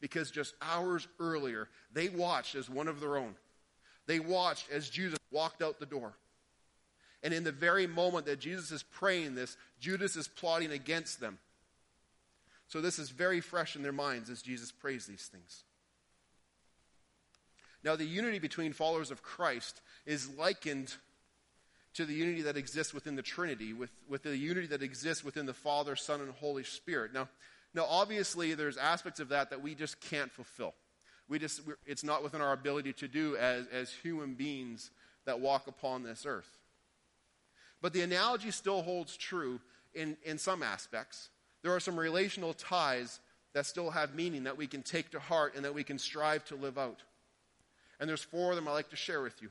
because 0.00 0.30
just 0.30 0.54
hours 0.61 1.06
earlier, 1.18 1.68
they 1.92 2.08
watched 2.08 2.54
as 2.54 2.68
one 2.68 2.88
of 2.88 3.00
their 3.00 3.16
own. 3.16 3.35
They 4.06 4.20
watched 4.20 4.70
as 4.70 4.88
Judas 4.88 5.18
walked 5.30 5.62
out 5.62 5.80
the 5.80 5.87
door. 5.87 6.14
And 7.23 7.32
in 7.35 7.44
the 7.44 7.52
very 7.52 7.87
moment 7.87 8.26
that 8.26 8.38
Jesus 8.38 8.70
is 8.70 8.82
praying 8.82 9.35
this, 9.35 9.56
Judas 9.80 10.16
is 10.16 10.28
plotting 10.28 10.70
against 10.70 11.18
them. 11.18 11.38
So 12.68 12.80
this 12.80 12.99
is 12.99 13.11
very 13.11 13.40
fresh 13.40 13.76
in 13.76 13.82
their 13.82 13.92
minds 13.92 14.28
as 14.30 14.42
Jesus 14.42 14.73
prays 14.73 15.06
these 15.06 15.26
things. 15.26 15.64
Now, 17.85 17.94
the 17.94 18.04
unity 18.04 18.40
between 18.40 18.73
followers 18.73 19.11
of 19.11 19.23
Christ 19.23 19.80
is 20.04 20.28
likened 20.37 20.94
to 21.94 22.04
the 22.04 22.14
unity 22.14 22.42
that 22.42 22.56
exists 22.56 22.92
within 22.92 23.14
the 23.14 23.23
Trinity, 23.23 23.73
with, 23.73 23.90
with 24.08 24.23
the 24.25 24.37
unity 24.37 24.66
that 24.66 24.82
exists 24.82 25.25
within 25.25 25.46
the 25.46 25.54
Father, 25.54 25.94
Son, 25.94 26.20
and 26.20 26.32
Holy 26.32 26.64
Spirit. 26.64 27.14
Now, 27.14 27.28
now, 27.75 27.85
obviously, 27.88 28.54
there's 28.54 28.78
aspects 28.78 29.20
of 29.20 29.28
that 29.28 29.50
that 29.50 29.62
we 29.62 29.75
just 29.75 30.00
can't 30.00 30.32
fulfill. 30.32 30.75
We 31.28 31.38
just, 31.38 31.61
it's 31.85 32.02
not 32.02 32.23
within 32.23 32.40
our 32.40 32.54
ability 32.54 32.94
to 32.94 33.08
do 33.08 33.37
as, 33.37 33.66
as 33.68 33.92
human 33.92 34.35
beings 34.35 34.90
that 35.26 35.40
walk 35.40 35.66
upon 35.66 36.02
this 36.02 36.25
earth. 36.25 36.58
But 37.82 37.92
the 37.92 38.00
analogy 38.00 38.50
still 38.50 38.82
holds 38.82 39.16
true 39.16 39.61
in, 39.94 40.16
in 40.25 40.38
some 40.38 40.62
aspects. 40.62 41.28
There 41.66 41.75
are 41.75 41.80
some 41.80 41.99
relational 41.99 42.54
ties 42.54 43.18
that 43.52 43.66
still 43.66 43.90
have 43.90 44.14
meaning 44.14 44.44
that 44.44 44.56
we 44.56 44.68
can 44.68 44.85
take 44.85 45.11
to 45.11 45.18
heart 45.18 45.56
and 45.56 45.64
that 45.64 45.75
we 45.75 45.82
can 45.82 45.99
strive 45.99 46.44
to 46.44 46.54
live 46.54 46.78
out. 46.78 47.02
And 47.99 48.08
there's 48.08 48.23
four 48.23 48.50
of 48.50 48.54
them 48.54 48.68
I'd 48.68 48.73
like 48.75 48.90
to 48.90 48.96
share 48.96 49.20
with 49.20 49.42
you. 49.42 49.49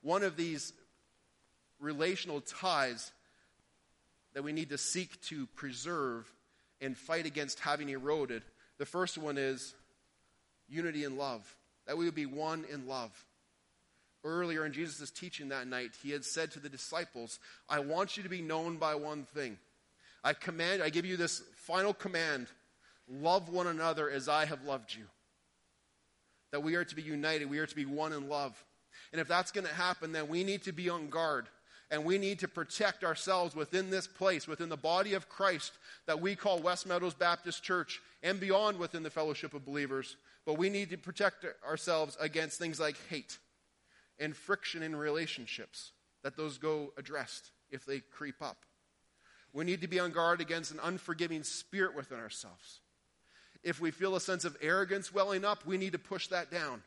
One 0.00 0.22
of 0.22 0.38
these 0.38 0.72
relational 1.80 2.40
ties 2.40 3.12
that 4.32 4.42
we 4.42 4.54
need 4.54 4.70
to 4.70 4.78
seek 4.78 5.20
to 5.24 5.44
preserve 5.48 6.32
and 6.80 6.96
fight 6.96 7.26
against 7.26 7.60
having 7.60 7.90
eroded. 7.90 8.40
The 8.78 8.86
first 8.86 9.18
one 9.18 9.36
is 9.36 9.74
unity 10.66 11.04
in 11.04 11.18
love, 11.18 11.44
that 11.86 11.98
we 11.98 12.06
would 12.06 12.14
be 12.14 12.24
one 12.24 12.64
in 12.72 12.88
love. 12.88 13.12
Earlier 14.24 14.64
in 14.64 14.72
Jesus' 14.72 15.10
teaching 15.10 15.50
that 15.50 15.66
night, 15.66 15.90
he 16.02 16.12
had 16.12 16.24
said 16.24 16.52
to 16.52 16.58
the 16.58 16.70
disciples, 16.70 17.38
I 17.68 17.80
want 17.80 18.16
you 18.16 18.22
to 18.22 18.30
be 18.30 18.40
known 18.40 18.78
by 18.78 18.94
one 18.94 19.24
thing. 19.24 19.58
I 20.26 20.32
command, 20.32 20.82
I 20.82 20.90
give 20.90 21.06
you 21.06 21.16
this 21.16 21.40
final 21.54 21.94
command 21.94 22.48
love 23.08 23.48
one 23.48 23.68
another 23.68 24.10
as 24.10 24.28
I 24.28 24.44
have 24.44 24.64
loved 24.64 24.92
you. 24.92 25.04
That 26.50 26.64
we 26.64 26.74
are 26.74 26.84
to 26.84 26.96
be 26.96 27.02
united, 27.02 27.48
we 27.48 27.60
are 27.60 27.66
to 27.66 27.76
be 27.76 27.84
one 27.84 28.12
in 28.12 28.28
love. 28.28 28.64
And 29.12 29.20
if 29.20 29.28
that's 29.28 29.52
going 29.52 29.68
to 29.68 29.72
happen, 29.72 30.10
then 30.10 30.26
we 30.26 30.42
need 30.42 30.64
to 30.64 30.72
be 30.72 30.88
on 30.88 31.10
guard 31.10 31.46
and 31.92 32.04
we 32.04 32.18
need 32.18 32.40
to 32.40 32.48
protect 32.48 33.04
ourselves 33.04 33.54
within 33.54 33.88
this 33.88 34.08
place, 34.08 34.48
within 34.48 34.68
the 34.68 34.76
body 34.76 35.14
of 35.14 35.28
Christ 35.28 35.74
that 36.08 36.20
we 36.20 36.34
call 36.34 36.58
West 36.60 36.88
Meadows 36.88 37.14
Baptist 37.14 37.62
Church 37.62 38.02
and 38.24 38.40
beyond 38.40 38.80
within 38.80 39.04
the 39.04 39.10
fellowship 39.10 39.54
of 39.54 39.64
believers. 39.64 40.16
But 40.44 40.58
we 40.58 40.70
need 40.70 40.90
to 40.90 40.98
protect 40.98 41.46
ourselves 41.64 42.16
against 42.18 42.58
things 42.58 42.80
like 42.80 42.96
hate 43.08 43.38
and 44.18 44.34
friction 44.34 44.82
in 44.82 44.96
relationships, 44.96 45.92
that 46.24 46.36
those 46.36 46.58
go 46.58 46.92
addressed 46.98 47.52
if 47.70 47.86
they 47.86 48.00
creep 48.00 48.42
up. 48.42 48.65
We 49.56 49.64
need 49.64 49.80
to 49.80 49.88
be 49.88 49.98
on 49.98 50.10
guard 50.10 50.42
against 50.42 50.70
an 50.70 50.80
unforgiving 50.82 51.42
spirit 51.42 51.96
within 51.96 52.18
ourselves. 52.18 52.80
If 53.62 53.80
we 53.80 53.90
feel 53.90 54.14
a 54.14 54.20
sense 54.20 54.44
of 54.44 54.54
arrogance 54.60 55.14
welling 55.14 55.46
up, 55.46 55.64
we 55.64 55.78
need 55.78 55.92
to 55.92 55.98
push 55.98 56.26
that 56.26 56.50
down. 56.50 56.82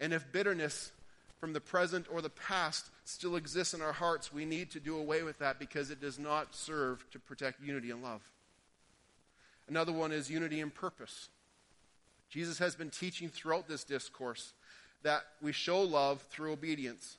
And 0.00 0.12
if 0.12 0.32
bitterness 0.32 0.90
from 1.38 1.52
the 1.52 1.60
present 1.60 2.06
or 2.10 2.20
the 2.20 2.30
past 2.30 2.86
still 3.04 3.36
exists 3.36 3.74
in 3.74 3.80
our 3.80 3.92
hearts, 3.92 4.32
we 4.32 4.44
need 4.44 4.72
to 4.72 4.80
do 4.80 4.98
away 4.98 5.22
with 5.22 5.38
that 5.38 5.60
because 5.60 5.92
it 5.92 6.00
does 6.00 6.18
not 6.18 6.52
serve 6.52 7.08
to 7.12 7.20
protect 7.20 7.62
unity 7.62 7.92
and 7.92 8.02
love. 8.02 8.22
Another 9.68 9.92
one 9.92 10.10
is 10.10 10.28
unity 10.28 10.60
and 10.60 10.74
purpose. 10.74 11.28
Jesus 12.28 12.58
has 12.58 12.74
been 12.74 12.90
teaching 12.90 13.28
throughout 13.28 13.68
this 13.68 13.84
discourse 13.84 14.52
that 15.04 15.22
we 15.40 15.52
show 15.52 15.80
love 15.80 16.22
through 16.22 16.50
obedience, 16.50 17.18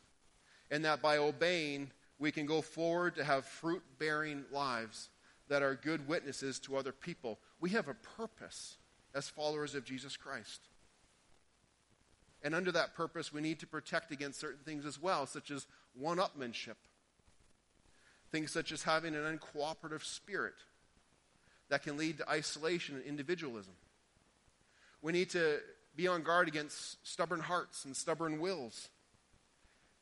and 0.69 0.83
that 0.83 1.01
by 1.01 1.15
obeying, 1.15 1.91
we 2.19 2.31
can 2.31 2.45
go 2.45 2.61
forward 2.61 3.15
to 3.15 3.23
have 3.23 3.45
fruit 3.45 3.83
bearing 3.99 4.43
lives 4.51 5.09
that 5.49 5.61
are 5.61 5.75
good 5.75 6.07
witnesses 6.07 6.59
to 6.59 6.75
other 6.75 6.91
people. 6.91 7.39
We 7.59 7.69
have 7.71 7.87
a 7.87 7.93
purpose 7.93 8.77
as 9.13 9.29
followers 9.29 9.75
of 9.75 9.85
Jesus 9.85 10.17
Christ. 10.17 10.61
And 12.43 12.53
under 12.53 12.71
that 12.71 12.95
purpose, 12.95 13.33
we 13.33 13.41
need 13.41 13.59
to 13.59 13.67
protect 13.67 14.11
against 14.11 14.39
certain 14.39 14.63
things 14.63 14.85
as 14.85 15.01
well, 15.01 15.25
such 15.25 15.51
as 15.51 15.65
one 15.93 16.17
upmanship, 16.17 16.75
things 18.31 18.51
such 18.51 18.71
as 18.71 18.83
having 18.83 19.15
an 19.15 19.23
uncooperative 19.39 20.03
spirit 20.03 20.53
that 21.69 21.83
can 21.83 21.97
lead 21.97 22.19
to 22.19 22.29
isolation 22.29 22.95
and 22.95 23.03
individualism. 23.05 23.73
We 25.01 25.11
need 25.11 25.29
to 25.31 25.59
be 25.95 26.07
on 26.07 26.23
guard 26.23 26.47
against 26.47 27.05
stubborn 27.07 27.39
hearts 27.39 27.85
and 27.85 27.95
stubborn 27.95 28.39
wills. 28.39 28.89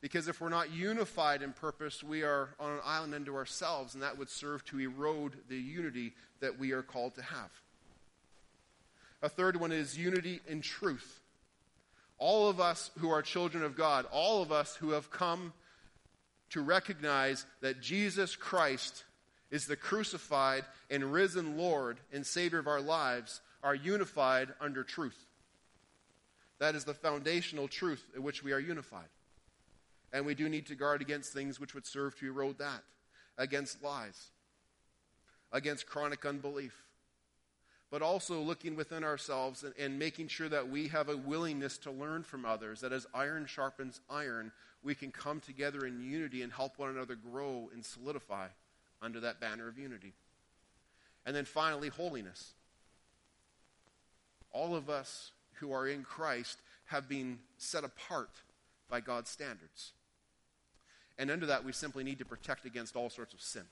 Because 0.06 0.28
if 0.28 0.40
we're 0.40 0.50
not 0.50 0.72
unified 0.72 1.42
in 1.42 1.52
purpose, 1.52 2.04
we 2.04 2.22
are 2.22 2.50
on 2.60 2.74
an 2.74 2.78
island 2.84 3.12
unto 3.12 3.34
ourselves, 3.34 3.94
and 3.94 4.04
that 4.04 4.16
would 4.16 4.30
serve 4.30 4.64
to 4.66 4.78
erode 4.78 5.32
the 5.48 5.56
unity 5.56 6.12
that 6.38 6.60
we 6.60 6.70
are 6.70 6.82
called 6.84 7.16
to 7.16 7.22
have. 7.22 7.50
A 9.20 9.28
third 9.28 9.56
one 9.56 9.72
is 9.72 9.98
unity 9.98 10.42
in 10.46 10.60
truth. 10.60 11.22
All 12.18 12.48
of 12.48 12.60
us 12.60 12.92
who 12.98 13.10
are 13.10 13.20
children 13.20 13.64
of 13.64 13.76
God, 13.76 14.06
all 14.12 14.42
of 14.42 14.52
us 14.52 14.76
who 14.76 14.90
have 14.90 15.10
come 15.10 15.52
to 16.50 16.60
recognize 16.60 17.44
that 17.60 17.82
Jesus 17.82 18.36
Christ 18.36 19.02
is 19.50 19.66
the 19.66 19.74
crucified 19.74 20.62
and 20.88 21.12
risen 21.12 21.58
Lord 21.58 21.98
and 22.12 22.24
Savior 22.24 22.60
of 22.60 22.68
our 22.68 22.80
lives, 22.80 23.40
are 23.60 23.74
unified 23.74 24.54
under 24.60 24.84
truth. 24.84 25.18
That 26.60 26.76
is 26.76 26.84
the 26.84 26.94
foundational 26.94 27.66
truth 27.66 28.06
in 28.14 28.22
which 28.22 28.44
we 28.44 28.52
are 28.52 28.60
unified. 28.60 29.08
And 30.12 30.24
we 30.24 30.34
do 30.34 30.48
need 30.48 30.66
to 30.66 30.74
guard 30.74 31.02
against 31.02 31.32
things 31.32 31.58
which 31.58 31.74
would 31.74 31.86
serve 31.86 32.18
to 32.18 32.26
erode 32.26 32.58
that, 32.58 32.82
against 33.36 33.82
lies, 33.82 34.30
against 35.52 35.86
chronic 35.86 36.24
unbelief, 36.24 36.84
but 37.90 38.02
also 38.02 38.40
looking 38.40 38.76
within 38.76 39.04
ourselves 39.04 39.62
and, 39.62 39.74
and, 39.78 39.98
making 39.98 40.28
sure 40.28 40.48
that 40.48 40.68
we 40.68 40.88
have 40.88 41.08
a 41.08 41.16
willingness 41.16 41.78
to 41.78 41.90
learn 41.90 42.22
from 42.22 42.44
others, 42.44 42.80
that 42.80 42.92
as 42.92 43.06
iron 43.14 43.46
sharpens 43.46 44.00
iron, 44.08 44.52
we 44.82 44.94
can 44.94 45.10
come 45.10 45.40
together 45.40 45.86
in 45.86 46.02
unity 46.02 46.42
and 46.42 46.52
help 46.52 46.78
one 46.78 46.90
another 46.90 47.16
grow 47.16 47.68
and 47.72 47.84
solidify 47.84 48.46
under 49.02 49.20
that 49.20 49.40
banner 49.40 49.68
of 49.68 49.78
unity. 49.78 50.14
And 51.24 51.34
then 51.34 51.44
finally, 51.44 51.88
holiness. 51.88 52.52
All 54.52 54.76
of 54.76 54.88
us 54.88 55.32
who 55.54 55.72
are 55.72 55.86
in 55.86 56.04
Christ 56.04 56.58
have 56.86 57.08
been 57.08 57.40
set 57.58 57.84
apart 57.84 58.30
by 58.88 59.00
God's 59.00 59.30
standards. 59.30 59.92
And 61.18 61.30
under 61.30 61.46
that, 61.46 61.64
we 61.64 61.72
simply 61.72 62.04
need 62.04 62.18
to 62.18 62.24
protect 62.24 62.64
against 62.64 62.96
all 62.96 63.10
sorts 63.10 63.34
of 63.34 63.40
sin. 63.40 63.64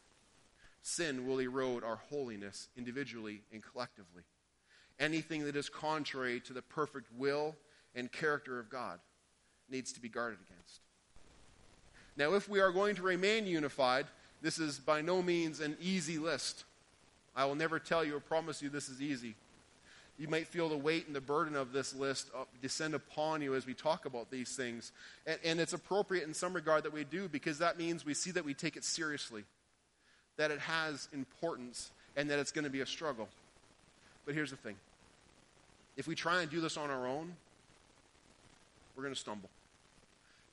Sin 0.82 1.26
will 1.26 1.40
erode 1.40 1.84
our 1.84 2.00
holiness 2.10 2.68
individually 2.76 3.42
and 3.52 3.62
collectively. 3.62 4.22
Anything 4.98 5.44
that 5.44 5.56
is 5.56 5.68
contrary 5.68 6.40
to 6.40 6.52
the 6.52 6.62
perfect 6.62 7.08
will 7.16 7.56
and 7.94 8.10
character 8.10 8.58
of 8.58 8.70
God 8.70 9.00
needs 9.70 9.92
to 9.92 10.00
be 10.00 10.08
guarded 10.08 10.38
against. 10.48 10.80
Now, 12.16 12.34
if 12.34 12.48
we 12.48 12.60
are 12.60 12.70
going 12.70 12.94
to 12.96 13.02
remain 13.02 13.46
unified, 13.46 14.06
this 14.40 14.58
is 14.58 14.78
by 14.78 15.00
no 15.00 15.22
means 15.22 15.60
an 15.60 15.76
easy 15.80 16.18
list. 16.18 16.64
I 17.34 17.44
will 17.46 17.56
never 17.56 17.78
tell 17.78 18.04
you 18.04 18.16
or 18.16 18.20
promise 18.20 18.62
you 18.62 18.68
this 18.68 18.88
is 18.88 19.02
easy. 19.02 19.34
You 20.18 20.28
might 20.28 20.46
feel 20.46 20.68
the 20.68 20.76
weight 20.76 21.06
and 21.06 21.16
the 21.16 21.20
burden 21.20 21.56
of 21.56 21.72
this 21.72 21.94
list 21.94 22.30
uh, 22.34 22.44
descend 22.62 22.94
upon 22.94 23.42
you 23.42 23.54
as 23.54 23.66
we 23.66 23.74
talk 23.74 24.06
about 24.06 24.30
these 24.30 24.54
things. 24.54 24.92
And, 25.26 25.38
and 25.44 25.60
it's 25.60 25.72
appropriate 25.72 26.26
in 26.26 26.34
some 26.34 26.54
regard 26.54 26.84
that 26.84 26.92
we 26.92 27.02
do 27.02 27.28
because 27.28 27.58
that 27.58 27.78
means 27.78 28.06
we 28.06 28.14
see 28.14 28.30
that 28.30 28.44
we 28.44 28.54
take 28.54 28.76
it 28.76 28.84
seriously, 28.84 29.44
that 30.36 30.52
it 30.52 30.60
has 30.60 31.08
importance, 31.12 31.90
and 32.16 32.30
that 32.30 32.38
it's 32.38 32.52
going 32.52 32.64
to 32.64 32.70
be 32.70 32.80
a 32.80 32.86
struggle. 32.86 33.28
But 34.24 34.34
here's 34.34 34.50
the 34.50 34.56
thing 34.56 34.76
if 35.96 36.06
we 36.06 36.14
try 36.14 36.42
and 36.42 36.50
do 36.50 36.60
this 36.60 36.76
on 36.76 36.90
our 36.90 37.06
own, 37.06 37.34
we're 38.96 39.02
going 39.02 39.14
to 39.14 39.20
stumble. 39.20 39.50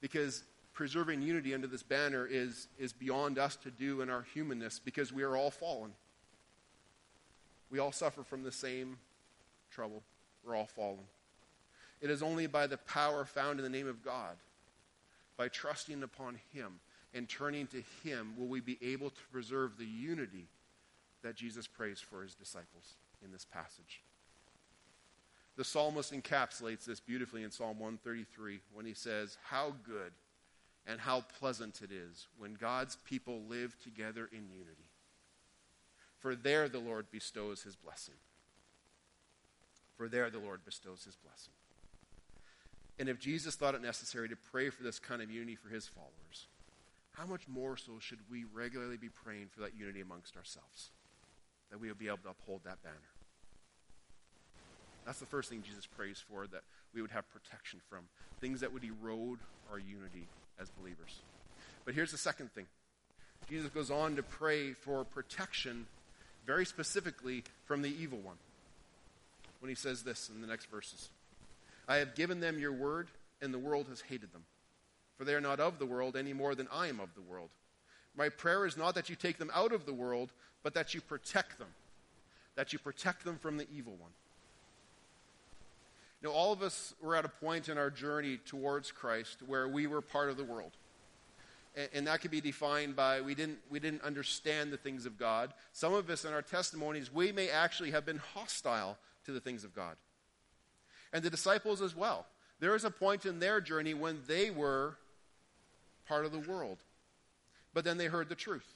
Because 0.01 0.43
preserving 0.73 1.21
unity 1.21 1.53
under 1.53 1.67
this 1.67 1.83
banner 1.83 2.25
is, 2.25 2.67
is 2.79 2.93
beyond 2.93 3.37
us 3.37 3.55
to 3.57 3.69
do 3.69 4.01
in 4.01 4.09
our 4.09 4.25
humanness 4.33 4.79
because 4.83 5.13
we 5.13 5.21
are 5.21 5.35
all 5.35 5.51
fallen. 5.51 5.91
We 7.69 7.79
all 7.79 7.91
suffer 7.91 8.23
from 8.23 8.43
the 8.43 8.51
same 8.51 8.97
trouble. 9.71 10.03
We're 10.43 10.55
all 10.55 10.67
fallen. 10.67 11.05
It 12.01 12.09
is 12.09 12.23
only 12.23 12.47
by 12.47 12.67
the 12.67 12.77
power 12.77 13.25
found 13.25 13.59
in 13.59 13.63
the 13.63 13.69
name 13.69 13.87
of 13.87 14.03
God, 14.03 14.35
by 15.37 15.47
trusting 15.47 16.03
upon 16.03 16.39
Him 16.53 16.79
and 17.13 17.27
turning 17.27 17.67
to 17.67 17.83
Him, 18.03 18.33
will 18.37 18.47
we 18.47 18.59
be 18.59 18.77
able 18.81 19.09
to 19.09 19.21
preserve 19.31 19.77
the 19.77 19.85
unity 19.85 20.47
that 21.23 21.35
Jesus 21.35 21.67
prays 21.67 21.99
for 21.99 22.23
His 22.23 22.33
disciples 22.33 22.95
in 23.23 23.31
this 23.31 23.45
passage. 23.45 24.01
The 25.57 25.63
psalmist 25.63 26.13
encapsulates 26.13 26.85
this 26.85 26.99
beautifully 26.99 27.43
in 27.43 27.51
Psalm 27.51 27.79
133 27.79 28.61
when 28.73 28.85
he 28.85 28.93
says, 28.93 29.37
How 29.43 29.75
good 29.85 30.11
and 30.87 30.99
how 30.99 31.25
pleasant 31.39 31.81
it 31.83 31.91
is 31.91 32.27
when 32.37 32.53
God's 32.53 32.97
people 33.05 33.41
live 33.47 33.75
together 33.83 34.29
in 34.31 34.49
unity. 34.49 34.89
For 36.19 36.35
there 36.35 36.69
the 36.69 36.79
Lord 36.79 37.11
bestows 37.11 37.63
his 37.63 37.75
blessing 37.75 38.15
for 39.97 40.07
there 40.07 40.29
the 40.29 40.39
Lord 40.39 40.63
bestows 40.65 41.03
his 41.03 41.15
blessing. 41.15 41.53
And 42.99 43.09
if 43.09 43.19
Jesus 43.19 43.55
thought 43.55 43.75
it 43.75 43.81
necessary 43.81 44.29
to 44.29 44.35
pray 44.51 44.69
for 44.69 44.83
this 44.83 44.99
kind 44.99 45.21
of 45.21 45.31
unity 45.31 45.55
for 45.55 45.69
his 45.69 45.87
followers, 45.87 46.47
how 47.13 47.25
much 47.25 47.47
more 47.47 47.75
so 47.75 47.93
should 47.99 48.19
we 48.29 48.45
regularly 48.53 48.97
be 48.97 49.09
praying 49.09 49.47
for 49.53 49.61
that 49.61 49.75
unity 49.75 50.01
amongst 50.01 50.37
ourselves? 50.37 50.91
That 51.71 51.79
we 51.79 51.87
will 51.87 51.95
be 51.95 52.07
able 52.07 52.19
to 52.19 52.29
uphold 52.29 52.61
that 52.65 52.83
banner. 52.83 52.95
That's 55.05 55.19
the 55.19 55.25
first 55.25 55.49
thing 55.49 55.63
Jesus 55.63 55.87
prays 55.87 56.23
for, 56.29 56.45
that 56.47 56.61
we 56.93 57.01
would 57.01 57.11
have 57.11 57.25
protection 57.31 57.81
from. 57.89 58.01
Things 58.39 58.59
that 58.59 58.71
would 58.71 58.83
erode 58.83 59.39
our 59.71 59.79
unity 59.79 60.27
as 60.59 60.69
believers. 60.69 61.21
But 61.85 61.95
here's 61.95 62.11
the 62.11 62.17
second 62.17 62.51
thing 62.53 62.67
Jesus 63.49 63.69
goes 63.71 63.89
on 63.89 64.15
to 64.15 64.23
pray 64.23 64.73
for 64.73 65.03
protection, 65.03 65.87
very 66.45 66.65
specifically, 66.65 67.43
from 67.65 67.81
the 67.81 67.89
evil 67.89 68.19
one 68.19 68.37
when 69.61 69.69
he 69.69 69.75
says 69.75 70.03
this 70.03 70.29
in 70.33 70.41
the 70.41 70.47
next 70.47 70.65
verses 70.65 71.09
I 71.87 71.97
have 71.97 72.15
given 72.15 72.39
them 72.39 72.59
your 72.59 72.73
word, 72.73 73.07
and 73.41 73.53
the 73.53 73.59
world 73.59 73.87
has 73.89 74.01
hated 74.01 74.33
them. 74.33 74.43
For 75.17 75.25
they 75.25 75.33
are 75.33 75.41
not 75.41 75.59
of 75.59 75.79
the 75.79 75.85
world 75.85 76.15
any 76.15 76.33
more 76.33 76.55
than 76.55 76.67
I 76.71 76.87
am 76.87 76.99
of 76.99 77.13
the 77.15 77.21
world. 77.21 77.49
My 78.15 78.29
prayer 78.29 78.65
is 78.65 78.77
not 78.77 78.95
that 78.95 79.09
you 79.09 79.15
take 79.15 79.37
them 79.37 79.51
out 79.53 79.71
of 79.71 79.85
the 79.85 79.93
world, 79.93 80.31
but 80.63 80.73
that 80.73 80.93
you 80.93 81.01
protect 81.01 81.57
them, 81.57 81.67
that 82.55 82.73
you 82.73 82.79
protect 82.79 83.23
them 83.23 83.37
from 83.37 83.57
the 83.57 83.67
evil 83.71 83.95
one. 83.99 84.11
Now, 86.23 86.29
all 86.29 86.53
of 86.53 86.61
us 86.61 86.93
were 87.01 87.15
at 87.15 87.25
a 87.25 87.29
point 87.29 87.67
in 87.67 87.77
our 87.77 87.89
journey 87.89 88.37
towards 88.45 88.91
Christ 88.91 89.39
where 89.45 89.67
we 89.67 89.87
were 89.87 90.01
part 90.01 90.29
of 90.29 90.37
the 90.37 90.43
world. 90.43 90.71
And, 91.75 91.89
and 91.93 92.07
that 92.07 92.21
could 92.21 92.31
be 92.31 92.41
defined 92.41 92.95
by 92.95 93.21
we 93.21 93.33
didn't, 93.33 93.57
we 93.69 93.79
didn't 93.79 94.03
understand 94.03 94.71
the 94.71 94.77
things 94.77 95.05
of 95.05 95.17
God. 95.17 95.53
Some 95.73 95.93
of 95.93 96.09
us 96.09 96.25
in 96.25 96.33
our 96.33 96.43
testimonies, 96.43 97.11
we 97.11 97.31
may 97.31 97.49
actually 97.49 97.91
have 97.91 98.05
been 98.05 98.21
hostile 98.33 98.97
to 99.25 99.31
the 99.31 99.39
things 99.39 99.63
of 99.63 99.75
God. 99.75 99.95
And 101.13 101.23
the 101.23 101.29
disciples 101.29 101.81
as 101.81 101.95
well. 101.95 102.25
There 102.59 102.75
is 102.75 102.83
a 102.83 102.91
point 102.91 103.25
in 103.25 103.39
their 103.39 103.59
journey 103.59 103.93
when 103.93 104.19
they 104.27 104.49
were 104.49 104.97
part 106.07 106.25
of 106.25 106.31
the 106.31 106.39
world. 106.39 106.77
But 107.73 107.85
then 107.85 107.97
they 107.97 108.05
heard 108.05 108.29
the 108.29 108.35
truth. 108.35 108.67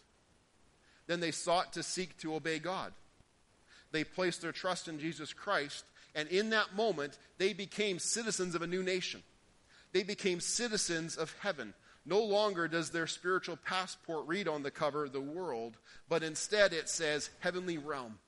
Then 1.08 1.20
they 1.20 1.32
sought 1.32 1.74
to 1.74 1.84
seek 1.84 2.18
to 2.20 2.36
obey 2.36 2.60
God. 2.60 2.94
They 3.92 4.04
placed 4.04 4.42
their 4.42 4.52
trust 4.52 4.88
in 4.88 5.00
Jesus 5.00 5.34
Christ, 5.34 5.86
and 6.16 6.28
in 6.30 6.50
that 6.50 6.76
moment, 6.76 7.18
they 7.38 7.54
became 7.54 8.00
citizens 8.00 8.56
of 8.56 8.62
a 8.62 8.68
new 8.68 8.84
nation. 8.84 9.22
They 9.94 10.04
became 10.04 10.40
citizens 10.40 11.16
of 11.16 11.36
heaven. 11.40 11.74
No 12.06 12.22
longer 12.22 12.68
does 12.68 12.90
their 12.90 13.08
spiritual 13.08 13.58
passport 13.58 14.28
read 14.28 14.48
on 14.48 14.64
the 14.64 14.72
cover 14.72 15.08
the 15.08 15.22
world, 15.22 15.78
but 16.10 16.24
instead 16.24 16.74
it 16.74 16.90
says 16.90 17.30
heavenly 17.40 17.78
realm. 17.78 18.20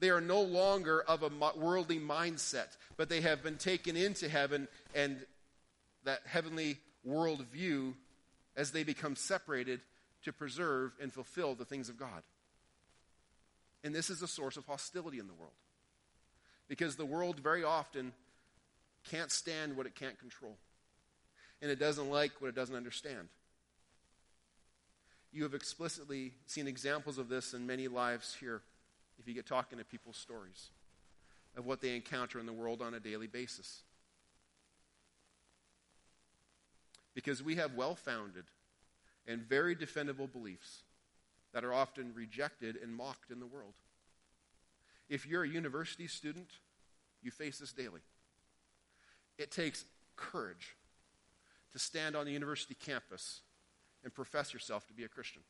They 0.00 0.10
are 0.10 0.20
no 0.20 0.40
longer 0.40 1.02
of 1.02 1.22
a 1.22 1.30
worldly 1.56 2.00
mindset, 2.00 2.76
but 2.96 3.08
they 3.10 3.20
have 3.20 3.42
been 3.42 3.56
taken 3.56 3.96
into 3.96 4.28
heaven 4.28 4.66
and 4.94 5.18
that 6.04 6.20
heavenly 6.24 6.78
world 7.04 7.44
view 7.52 7.94
as 8.56 8.72
they 8.72 8.82
become 8.82 9.14
separated 9.14 9.80
to 10.24 10.32
preserve 10.32 10.92
and 11.00 11.12
fulfill 11.12 11.54
the 11.54 11.66
things 11.66 11.90
of 11.90 11.98
God. 11.98 12.22
And 13.84 13.94
this 13.94 14.10
is 14.10 14.22
a 14.22 14.28
source 14.28 14.56
of 14.56 14.66
hostility 14.66 15.18
in 15.18 15.26
the 15.26 15.34
world. 15.34 15.52
Because 16.66 16.96
the 16.96 17.06
world 17.06 17.40
very 17.40 17.64
often 17.64 18.12
can't 19.10 19.30
stand 19.30 19.76
what 19.76 19.86
it 19.86 19.94
can't 19.94 20.18
control. 20.18 20.56
and 21.62 21.70
it 21.70 21.78
doesn't 21.78 22.08
like 22.08 22.40
what 22.40 22.48
it 22.48 22.54
doesn't 22.54 22.74
understand. 22.74 23.28
You 25.30 25.42
have 25.42 25.52
explicitly 25.52 26.32
seen 26.46 26.66
examples 26.66 27.18
of 27.18 27.28
this 27.28 27.52
in 27.52 27.66
many 27.66 27.86
lives 27.86 28.34
here 28.40 28.62
if 29.20 29.28
you 29.28 29.34
get 29.34 29.46
talking 29.46 29.78
to 29.78 29.84
people's 29.84 30.16
stories 30.16 30.70
of 31.56 31.66
what 31.66 31.80
they 31.80 31.94
encounter 31.94 32.40
in 32.40 32.46
the 32.46 32.52
world 32.52 32.80
on 32.80 32.94
a 32.94 33.00
daily 33.00 33.26
basis. 33.26 33.82
Because 37.14 37.42
we 37.42 37.56
have 37.56 37.74
well 37.74 37.94
founded 37.94 38.44
and 39.26 39.42
very 39.42 39.76
defendable 39.76 40.30
beliefs 40.30 40.82
that 41.52 41.64
are 41.64 41.74
often 41.74 42.12
rejected 42.14 42.76
and 42.82 42.94
mocked 42.94 43.30
in 43.30 43.40
the 43.40 43.46
world. 43.46 43.74
If 45.08 45.26
you're 45.26 45.42
a 45.42 45.48
university 45.48 46.06
student, 46.06 46.48
you 47.22 47.30
face 47.30 47.58
this 47.58 47.72
daily. 47.72 48.00
It 49.36 49.50
takes 49.50 49.84
courage 50.16 50.76
to 51.72 51.78
stand 51.78 52.16
on 52.16 52.24
the 52.24 52.32
university 52.32 52.74
campus 52.74 53.40
and 54.02 54.14
profess 54.14 54.54
yourself 54.54 54.86
to 54.86 54.94
be 54.94 55.04
a 55.04 55.08
Christian. 55.08 55.42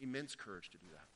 Immense 0.00 0.34
courage 0.34 0.70
to 0.70 0.78
do 0.78 0.86
that. 0.92 1.13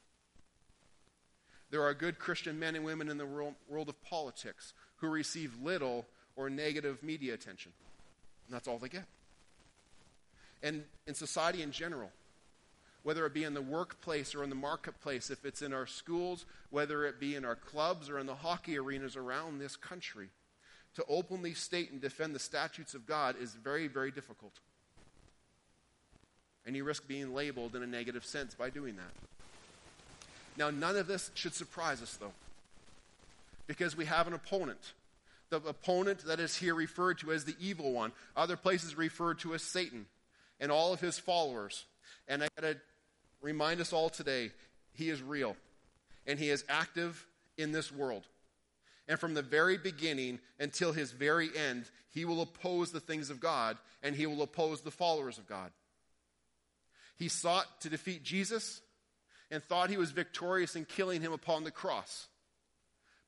There 1.71 1.83
are 1.83 1.95
good 1.95 2.19
Christian 2.19 2.59
men 2.59 2.77
and 2.77 2.85
women 2.85 3.09
in 3.09 3.19
the 3.19 3.27
world, 3.27 3.89
of 3.89 4.03
politics 4.03 4.73
who 4.97 5.09
receive 5.09 5.53
little 5.63 6.07
or 6.37 6.49
negative 6.49 7.03
media 7.03 7.35
attention. 7.35 7.73
And 8.47 8.55
that's 8.55 8.67
all 8.67 8.79
they 8.79 8.89
get. 8.89 9.05
And 10.63 10.85
in 11.07 11.15
society 11.15 11.63
in 11.63 11.71
general, 11.71 12.11
whether 13.03 13.25
it 13.27 13.35
be 13.35 13.45
in 13.45 13.55
the 13.55 13.63
workplace 13.63 14.35
or 14.35 14.43
in 14.43 14.51
the 14.51 14.57
marketplace, 14.57 15.31
if 15.31 15.45
it's 15.45 15.63
in 15.63 15.73
our 15.73 15.87
schools, 15.87 16.47
whether 16.71 17.07
it 17.07 17.21
be 17.21 17.37
in 17.37 17.45
our 17.45 17.55
clubs 17.55 18.11
or 18.11 18.19
in 18.19 18.27
the 18.27 18.35
hockey 18.35 18.79
arenas 18.79 19.17
around 19.17 19.59
this 19.59 19.77
country, 19.77 20.29
to 20.95 21.05
openly 21.09 21.55
state 21.55 21.93
and 21.93 22.01
defend 22.01 22.35
the 22.35 22.41
statutes 22.41 22.95
of 22.95 23.07
God 23.07 23.37
is 23.41 23.55
very, 23.55 23.87
very 23.87 24.11
difficult. 24.11 24.55
And 26.67 26.75
you 26.75 26.85
risk 26.85 27.07
being 27.07 27.35
labeled 27.35 27.77
in 27.77 27.83
a 27.83 27.87
negative 27.87 28.25
sense 28.25 28.55
by 28.55 28.69
doing 28.69 28.97
that. 28.97 29.13
Now, 30.59 30.71
none 30.71 30.97
of 30.97 31.07
this 31.07 31.31
should 31.35 31.55
surprise 31.55 32.03
us, 32.03 32.17
though, 32.17 32.33
because 33.69 33.97
we 33.97 34.07
have 34.07 34.27
an 34.27 34.33
opponent. 34.33 34.93
The 35.51 35.59
opponent 35.59 36.27
that 36.27 36.41
is 36.41 36.57
here 36.57 36.75
referred 36.75 37.21
to 37.21 37.33
as 37.33 37.45
the 37.45 37.55
evil 37.61 37.93
one, 37.93 38.13
other 38.37 38.57
places 38.57 38.99
referred 38.99 39.39
to 39.41 39.55
as 39.55 39.63
Satan 39.63 40.07
and 40.59 40.73
all 40.73 40.93
of 40.93 41.01
his 41.01 41.17
followers. 41.19 41.87
And 42.27 42.43
I 42.43 42.49
got 42.61 42.67
to 42.67 42.77
remind 43.41 43.81
us 43.81 43.93
all 43.93 44.11
today 44.11 44.51
he 44.93 45.09
is 45.09 45.23
real 45.23 45.57
and 46.27 46.39
he 46.39 46.51
is 46.51 46.65
active 46.69 47.25
in 47.57 47.71
this 47.71 47.93
world. 47.93 48.25
And 49.07 49.19
from 49.19 49.35
the 49.35 49.43
very 49.43 49.79
beginning 49.79 50.41
until 50.59 50.93
his 50.93 51.13
very 51.13 51.49
end, 51.57 51.85
he 52.11 52.25
will 52.25 52.43
oppose 52.43 52.91
the 52.91 53.01
things 53.01 53.31
of 53.31 53.41
God 53.41 53.79
and 54.03 54.15
he 54.15 54.27
will 54.27 54.43
oppose 54.43 54.81
the 54.81 54.91
followers 54.91 55.39
of 55.39 55.47
God. 55.49 55.71
He 57.17 57.29
sought 57.29 57.81
to 57.83 57.89
defeat 57.89 58.23
Jesus 58.23 58.83
and 59.51 59.63
thought 59.63 59.91
he 59.91 59.97
was 59.97 60.11
victorious 60.11 60.77
in 60.77 60.85
killing 60.85 61.21
him 61.21 61.33
upon 61.33 61.65
the 61.65 61.71
cross. 61.71 62.29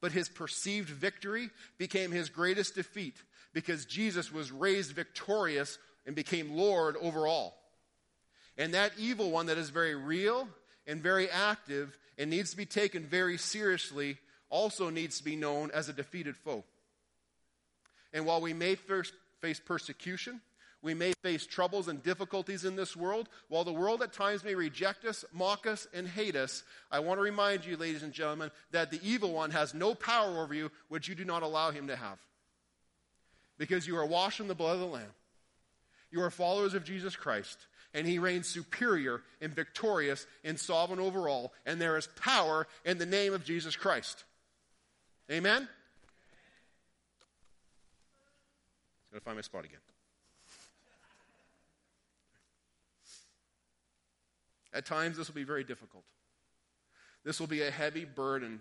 But 0.00 0.12
his 0.12 0.28
perceived 0.28 0.88
victory 0.88 1.50
became 1.78 2.10
his 2.10 2.28
greatest 2.28 2.74
defeat 2.74 3.16
because 3.52 3.84
Jesus 3.84 4.32
was 4.32 4.52
raised 4.52 4.92
victorious 4.92 5.78
and 6.06 6.16
became 6.16 6.56
Lord 6.56 6.96
over 7.00 7.26
all. 7.26 7.56
And 8.56 8.74
that 8.74 8.92
evil 8.98 9.30
one 9.30 9.46
that 9.46 9.58
is 9.58 9.70
very 9.70 9.94
real 9.94 10.48
and 10.86 11.02
very 11.02 11.30
active 11.30 11.96
and 12.18 12.30
needs 12.30 12.50
to 12.50 12.56
be 12.56 12.66
taken 12.66 13.04
very 13.04 13.38
seriously 13.38 14.18
also 14.48 14.90
needs 14.90 15.18
to 15.18 15.24
be 15.24 15.36
known 15.36 15.70
as 15.72 15.88
a 15.88 15.92
defeated 15.92 16.36
foe. 16.36 16.64
And 18.12 18.26
while 18.26 18.40
we 18.40 18.52
may 18.52 18.74
first 18.74 19.14
face 19.40 19.60
persecution, 19.60 20.40
we 20.82 20.94
may 20.94 21.12
face 21.22 21.46
troubles 21.46 21.88
and 21.88 22.02
difficulties 22.02 22.64
in 22.64 22.74
this 22.74 22.96
world. 22.96 23.28
While 23.48 23.64
the 23.64 23.72
world 23.72 24.02
at 24.02 24.12
times 24.12 24.44
may 24.44 24.54
reject 24.54 25.04
us, 25.04 25.24
mock 25.32 25.66
us, 25.66 25.86
and 25.92 26.08
hate 26.08 26.36
us, 26.36 26.62
I 26.90 27.00
want 27.00 27.18
to 27.18 27.22
remind 27.22 27.66
you, 27.66 27.76
ladies 27.76 28.02
and 28.02 28.12
gentlemen, 28.12 28.50
that 28.70 28.90
the 28.90 29.00
evil 29.02 29.32
one 29.32 29.50
has 29.50 29.74
no 29.74 29.94
power 29.94 30.42
over 30.42 30.54
you 30.54 30.70
which 30.88 31.06
you 31.06 31.14
do 31.14 31.24
not 31.24 31.42
allow 31.42 31.70
him 31.70 31.88
to 31.88 31.96
have. 31.96 32.18
Because 33.58 33.86
you 33.86 33.96
are 33.98 34.06
washed 34.06 34.40
in 34.40 34.48
the 34.48 34.54
blood 34.54 34.74
of 34.74 34.80
the 34.80 34.86
Lamb. 34.86 35.12
You 36.10 36.22
are 36.22 36.30
followers 36.30 36.72
of 36.72 36.84
Jesus 36.84 37.14
Christ, 37.14 37.58
and 37.92 38.06
he 38.06 38.18
reigns 38.18 38.48
superior 38.48 39.22
and 39.42 39.54
victorious 39.54 40.26
and 40.44 40.58
sovereign 40.58 40.98
over 40.98 41.28
all, 41.28 41.52
and 41.66 41.78
there 41.78 41.98
is 41.98 42.08
power 42.16 42.66
in 42.86 42.96
the 42.96 43.06
name 43.06 43.34
of 43.34 43.44
Jesus 43.44 43.76
Christ. 43.76 44.24
Amen? 45.30 45.68
Going 49.12 49.20
to 49.20 49.24
find 49.24 49.36
my 49.36 49.42
spot 49.42 49.64
again. 49.64 49.80
At 54.72 54.86
times, 54.86 55.16
this 55.16 55.28
will 55.28 55.34
be 55.34 55.44
very 55.44 55.64
difficult. 55.64 56.04
This 57.24 57.40
will 57.40 57.46
be 57.46 57.62
a 57.62 57.70
heavy 57.70 58.04
burden. 58.04 58.60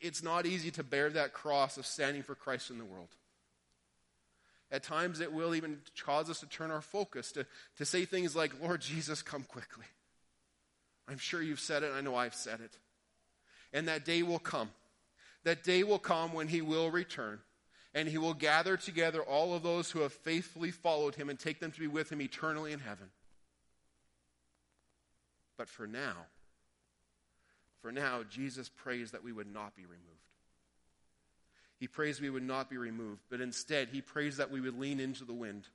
It's 0.00 0.22
not 0.22 0.46
easy 0.46 0.70
to 0.72 0.82
bear 0.82 1.10
that 1.10 1.32
cross 1.32 1.76
of 1.76 1.86
standing 1.86 2.22
for 2.22 2.34
Christ 2.34 2.70
in 2.70 2.78
the 2.78 2.84
world. 2.84 3.08
At 4.70 4.82
times, 4.82 5.20
it 5.20 5.32
will 5.32 5.54
even 5.54 5.78
cause 6.04 6.30
us 6.30 6.40
to 6.40 6.46
turn 6.46 6.70
our 6.70 6.80
focus 6.80 7.32
to, 7.32 7.46
to 7.78 7.84
say 7.84 8.04
things 8.04 8.34
like, 8.34 8.52
Lord 8.62 8.80
Jesus, 8.80 9.22
come 9.22 9.44
quickly. 9.44 9.84
I'm 11.08 11.18
sure 11.18 11.42
you've 11.42 11.60
said 11.60 11.82
it, 11.82 11.92
I 11.94 12.00
know 12.00 12.16
I've 12.16 12.34
said 12.34 12.60
it. 12.60 12.78
And 13.72 13.88
that 13.88 14.04
day 14.04 14.22
will 14.22 14.38
come. 14.38 14.70
That 15.44 15.62
day 15.62 15.82
will 15.82 15.98
come 15.98 16.32
when 16.32 16.48
he 16.48 16.62
will 16.62 16.90
return, 16.90 17.40
and 17.94 18.08
he 18.08 18.16
will 18.16 18.34
gather 18.34 18.76
together 18.76 19.22
all 19.22 19.54
of 19.54 19.62
those 19.62 19.90
who 19.90 20.00
have 20.00 20.12
faithfully 20.12 20.70
followed 20.70 21.14
him 21.14 21.28
and 21.28 21.38
take 21.38 21.60
them 21.60 21.70
to 21.70 21.80
be 21.80 21.86
with 21.86 22.10
him 22.10 22.22
eternally 22.22 22.72
in 22.72 22.80
heaven. 22.80 23.10
But 25.56 25.68
for 25.68 25.86
now, 25.86 26.26
for 27.80 27.92
now, 27.92 28.22
Jesus 28.28 28.68
prays 28.68 29.10
that 29.10 29.22
we 29.22 29.32
would 29.32 29.52
not 29.52 29.76
be 29.76 29.82
removed. 29.82 30.00
He 31.78 31.86
prays 31.86 32.20
we 32.20 32.30
would 32.30 32.42
not 32.42 32.70
be 32.70 32.78
removed, 32.78 33.20
but 33.28 33.40
instead, 33.40 33.88
he 33.88 34.00
prays 34.00 34.38
that 34.38 34.50
we 34.50 34.60
would 34.60 34.78
lean 34.78 35.00
into 35.00 35.24
the 35.24 35.34
wind. 35.34 35.68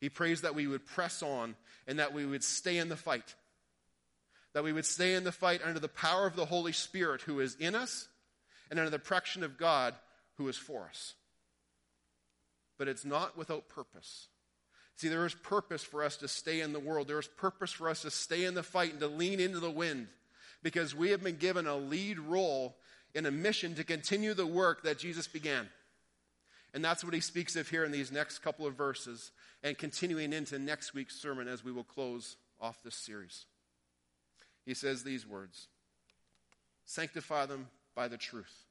He 0.00 0.08
prays 0.08 0.40
that 0.40 0.54
we 0.54 0.66
would 0.66 0.86
press 0.86 1.22
on 1.22 1.54
and 1.86 1.98
that 1.98 2.14
we 2.14 2.24
would 2.24 2.42
stay 2.42 2.78
in 2.78 2.88
the 2.88 2.96
fight. 2.96 3.34
That 4.54 4.64
we 4.64 4.72
would 4.72 4.86
stay 4.86 5.14
in 5.14 5.24
the 5.24 5.32
fight 5.32 5.60
under 5.64 5.80
the 5.80 5.88
power 5.88 6.26
of 6.26 6.34
the 6.34 6.46
Holy 6.46 6.72
Spirit 6.72 7.20
who 7.22 7.40
is 7.40 7.56
in 7.56 7.74
us 7.74 8.08
and 8.70 8.80
under 8.80 8.90
the 8.90 8.98
protection 8.98 9.44
of 9.44 9.58
God 9.58 9.94
who 10.38 10.48
is 10.48 10.56
for 10.56 10.86
us. 10.88 11.14
But 12.78 12.88
it's 12.88 13.04
not 13.04 13.36
without 13.36 13.68
purpose. 13.68 14.28
See, 14.96 15.08
there 15.08 15.26
is 15.26 15.34
purpose 15.34 15.82
for 15.82 16.04
us 16.04 16.16
to 16.18 16.28
stay 16.28 16.60
in 16.60 16.72
the 16.72 16.80
world. 16.80 17.08
There 17.08 17.18
is 17.18 17.26
purpose 17.26 17.72
for 17.72 17.88
us 17.88 18.02
to 18.02 18.10
stay 18.10 18.44
in 18.44 18.54
the 18.54 18.62
fight 18.62 18.92
and 18.92 19.00
to 19.00 19.08
lean 19.08 19.40
into 19.40 19.58
the 19.58 19.70
wind 19.70 20.08
because 20.62 20.94
we 20.94 21.10
have 21.10 21.22
been 21.22 21.36
given 21.36 21.66
a 21.66 21.76
lead 21.76 22.18
role 22.18 22.76
in 23.14 23.26
a 23.26 23.30
mission 23.30 23.74
to 23.74 23.84
continue 23.84 24.34
the 24.34 24.46
work 24.46 24.82
that 24.84 24.98
Jesus 24.98 25.26
began. 25.26 25.68
And 26.74 26.84
that's 26.84 27.04
what 27.04 27.14
he 27.14 27.20
speaks 27.20 27.56
of 27.56 27.68
here 27.68 27.84
in 27.84 27.92
these 27.92 28.10
next 28.10 28.38
couple 28.38 28.66
of 28.66 28.74
verses 28.74 29.30
and 29.62 29.76
continuing 29.76 30.32
into 30.32 30.58
next 30.58 30.94
week's 30.94 31.20
sermon 31.20 31.48
as 31.48 31.64
we 31.64 31.72
will 31.72 31.84
close 31.84 32.36
off 32.60 32.82
this 32.82 32.94
series. 32.94 33.44
He 34.64 34.74
says 34.74 35.02
these 35.02 35.26
words 35.26 35.68
Sanctify 36.84 37.46
them 37.46 37.68
by 37.94 38.08
the 38.08 38.16
truth. 38.16 38.66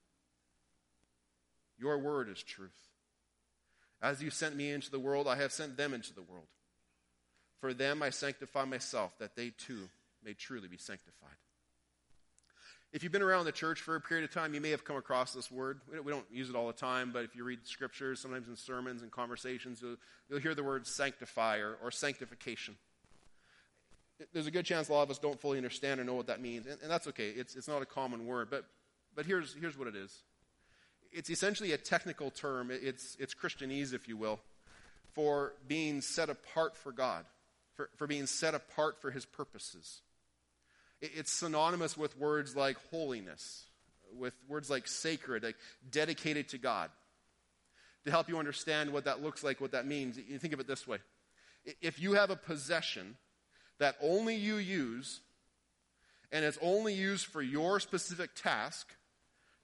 Your 1.78 1.98
word 1.98 2.30
is 2.30 2.42
truth. 2.42 2.91
As 4.02 4.22
you 4.22 4.30
sent 4.30 4.56
me 4.56 4.72
into 4.72 4.90
the 4.90 5.00
world, 5.00 5.28
I 5.28 5.36
have 5.36 5.52
sent 5.52 5.78
them 5.78 5.94
into 5.94 6.14
the 6.14 6.24
world. 6.24 6.48
For 7.60 7.74
them 7.74 8.02
I 8.02 8.10
sanctify 8.10 8.66
myself, 8.66 9.18
that 9.20 9.36
they 9.36 9.52
too 9.52 9.90
may 10.24 10.34
truly 10.34 10.68
be 10.68 10.78
sanctified. 10.78 11.30
If 12.94 13.04
you've 13.04 13.12
been 13.12 13.22
around 13.22 13.46
the 13.46 13.54
church 13.54 13.80
for 13.80 13.96
a 13.96 14.02
period 14.02 14.26
of 14.26 14.34
time, 14.34 14.54
you 14.54 14.60
may 14.60 14.72
have 14.72 14.84
come 14.84 14.98
across 14.98 15.34
this 15.34 15.50
word. 15.50 15.80
We 16.04 16.12
don't 16.12 16.26
use 16.30 16.50
it 16.50 16.56
all 16.56 16.68
the 16.68 16.74
time, 16.74 17.12
but 17.14 17.24
if 17.24 17.36
you 17.36 17.46
read 17.46 17.60
scriptures, 17.64 18.20
sometimes 18.20 18.50
in 18.50 18.58
sermons 18.58 19.02
and 19.02 19.10
conversations, 19.10 19.82
you'll, 19.82 19.96
you'll 20.30 20.40
hear 20.40 20.54
the 20.54 20.64
word 20.64 20.86
sanctify 20.86 21.58
or, 21.60 21.78
or, 21.82 21.90
sanctification. 21.90 22.76
There's 24.34 24.48
a 24.48 24.52
good 24.52 24.66
chance 24.66 24.90
a 24.90 24.94
lot 24.94 25.04
of 25.04 25.10
us 25.10 25.20
don't 25.20 25.40
fully 25.40 25.58
understand 25.58 26.02
or 26.02 26.04
know 26.04 26.16
what 26.16 26.28
that 26.28 26.42
means, 26.42 26.66
and, 26.68 26.78
and 26.82 26.92
that's 26.92 27.08
okay. 27.08 27.30
It's, 27.30 27.56
it's 27.56 27.68
not 27.68 27.82
a 27.82 27.86
common 27.86 28.26
word, 28.26 28.50
but, 28.52 28.66
but 29.16 29.26
here's, 29.26 29.56
here's 29.56 29.78
what 29.78 29.88
it 29.88 29.96
is 29.96 30.24
it's 31.12 31.30
essentially 31.30 31.72
a 31.74 31.78
technical 31.78 32.32
term. 32.32 32.70
It's, 32.72 33.18
it's 33.20 33.34
Christianese, 33.34 33.94
if 33.94 34.08
you 34.08 34.18
will, 34.18 34.40
for 35.14 35.54
being 35.68 36.02
set 36.02 36.30
apart 36.30 36.76
for 36.76 36.92
God, 36.92 37.26
for, 37.74 37.90
for 37.98 38.08
being 38.08 38.26
set 38.26 38.56
apart 38.56 39.02
for 39.02 39.12
his 39.12 39.26
purposes. 39.26 40.02
It's 41.02 41.32
synonymous 41.32 41.98
with 41.98 42.18
words 42.18 42.56
like 42.56 42.78
holiness, 42.92 43.66
with 44.16 44.34
words 44.48 44.70
like 44.70 44.88
sacred, 44.88 45.44
like 45.44 45.56
dedicated 45.90 46.50
to 46.50 46.58
God. 46.58 46.90
To 48.06 48.12
help 48.12 48.30
you 48.30 48.40
understand 48.40 48.92
what 48.92 49.06
that 49.06 49.22
looks 49.22 49.44
like, 49.44 49.62
what 49.62 49.74
that 49.74 49.86
means, 49.86 50.18
you 50.18 50.40
think 50.40 50.54
of 50.54 50.60
it 50.60 50.68
this 50.68 50.88
way. 50.88 50.98
If 51.82 52.00
you 52.00 52.14
have 52.14 52.32
a 52.32 52.36
possession 52.36 53.16
that 53.78 53.96
only 54.02 54.36
you 54.36 54.56
use, 54.56 55.22
and 56.32 56.46
it's 56.46 56.58
only 56.62 56.94
used 56.94 57.28
for 57.28 57.42
your 57.42 57.80
specific 57.80 58.32
task, 58.36 58.96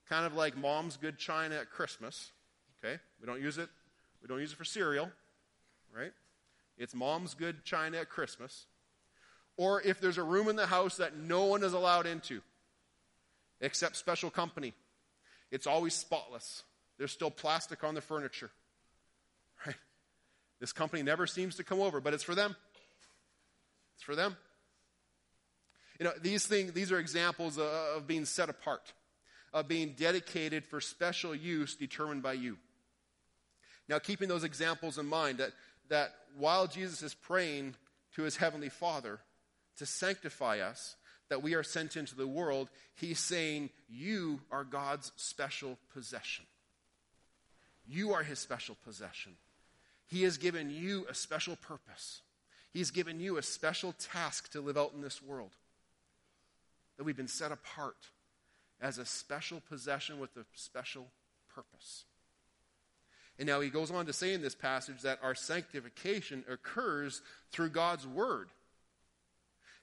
kind 0.08 0.26
of 0.26 0.34
like 0.34 0.56
mom's 0.56 0.96
good 0.96 1.18
china 1.18 1.56
at 1.56 1.70
Christmas. 1.70 2.30
Okay? 2.82 2.98
We 3.20 3.26
don't 3.26 3.42
use 3.42 3.58
it. 3.58 3.68
We 4.22 4.28
don't 4.28 4.40
use 4.40 4.52
it 4.52 4.56
for 4.56 4.64
cereal, 4.64 5.10
right? 5.96 6.12
It's 6.76 6.94
mom's 6.94 7.34
good 7.34 7.64
china 7.64 7.98
at 7.98 8.08
Christmas. 8.08 8.66
Or 9.56 9.82
if 9.82 10.00
there's 10.00 10.18
a 10.18 10.22
room 10.22 10.48
in 10.48 10.56
the 10.56 10.66
house 10.66 10.96
that 10.96 11.16
no 11.16 11.46
one 11.46 11.62
is 11.62 11.72
allowed 11.72 12.06
into 12.06 12.40
except 13.60 13.96
special 13.96 14.30
company, 14.30 14.74
it's 15.50 15.66
always 15.66 15.94
spotless. 15.94 16.62
There's 16.98 17.12
still 17.12 17.30
plastic 17.30 17.84
on 17.84 17.94
the 17.94 18.00
furniture. 18.00 18.50
Right? 19.66 19.76
This 20.60 20.72
company 20.72 21.02
never 21.02 21.26
seems 21.26 21.56
to 21.56 21.64
come 21.64 21.80
over, 21.80 22.00
but 22.00 22.14
it's 22.14 22.24
for 22.24 22.34
them. 22.34 22.56
It's 23.96 24.04
for 24.04 24.14
them. 24.14 24.36
You 25.98 26.04
know, 26.04 26.12
these 26.20 26.46
things, 26.46 26.72
these 26.72 26.92
are 26.92 26.98
examples 26.98 27.58
of, 27.58 28.06
being 28.06 28.24
set 28.24 28.48
apart, 28.48 28.92
of 29.52 29.68
being 29.68 29.94
dedicated 29.96 30.64
for 30.64 30.80
special 30.80 31.34
use 31.34 31.74
determined 31.74 32.22
by 32.22 32.34
you. 32.34 32.58
Now, 33.88 33.98
keeping 33.98 34.28
those 34.28 34.44
examples 34.44 34.98
in 34.98 35.06
mind, 35.06 35.38
that, 35.38 35.52
that 35.88 36.14
while 36.36 36.66
Jesus 36.66 37.02
is 37.02 37.14
praying 37.14 37.74
to 38.14 38.22
his 38.22 38.36
heavenly 38.36 38.68
Father 38.68 39.20
to 39.78 39.86
sanctify 39.86 40.58
us, 40.58 40.96
that 41.30 41.42
we 41.42 41.54
are 41.54 41.62
sent 41.62 41.96
into 41.96 42.14
the 42.14 42.26
world, 42.26 42.68
he's 42.94 43.18
saying, 43.18 43.70
You 43.88 44.40
are 44.50 44.64
God's 44.64 45.12
special 45.16 45.78
possession. 45.92 46.44
You 47.86 48.12
are 48.12 48.22
his 48.22 48.38
special 48.38 48.76
possession. 48.84 49.32
He 50.06 50.22
has 50.22 50.36
given 50.36 50.70
you 50.70 51.06
a 51.08 51.14
special 51.14 51.56
purpose. 51.56 52.20
He's 52.72 52.90
given 52.90 53.20
you 53.20 53.38
a 53.38 53.42
special 53.42 53.94
task 53.98 54.52
to 54.52 54.60
live 54.60 54.76
out 54.76 54.92
in 54.94 55.00
this 55.00 55.22
world. 55.22 55.52
That 56.96 57.04
we've 57.04 57.16
been 57.16 57.28
set 57.28 57.52
apart 57.52 57.96
as 58.80 58.98
a 58.98 59.04
special 59.04 59.60
possession 59.68 60.18
with 60.18 60.36
a 60.36 60.44
special 60.54 61.06
purpose. 61.54 62.04
And 63.38 63.46
now 63.46 63.60
he 63.60 63.70
goes 63.70 63.90
on 63.90 64.06
to 64.06 64.12
say 64.12 64.34
in 64.34 64.42
this 64.42 64.54
passage 64.54 65.02
that 65.02 65.20
our 65.22 65.34
sanctification 65.34 66.44
occurs 66.50 67.22
through 67.52 67.70
God's 67.70 68.06
word. 68.06 68.48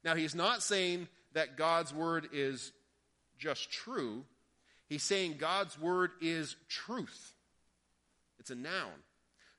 Now, 0.03 0.15
he's 0.15 0.35
not 0.35 0.61
saying 0.61 1.07
that 1.33 1.57
God's 1.57 1.93
word 1.93 2.29
is 2.31 2.71
just 3.37 3.71
true, 3.71 4.23
he's 4.87 5.03
saying 5.03 5.35
God's 5.39 5.79
word 5.79 6.11
is 6.21 6.55
truth. 6.69 7.33
It's 8.39 8.51
a 8.51 8.55
noun. 8.55 8.91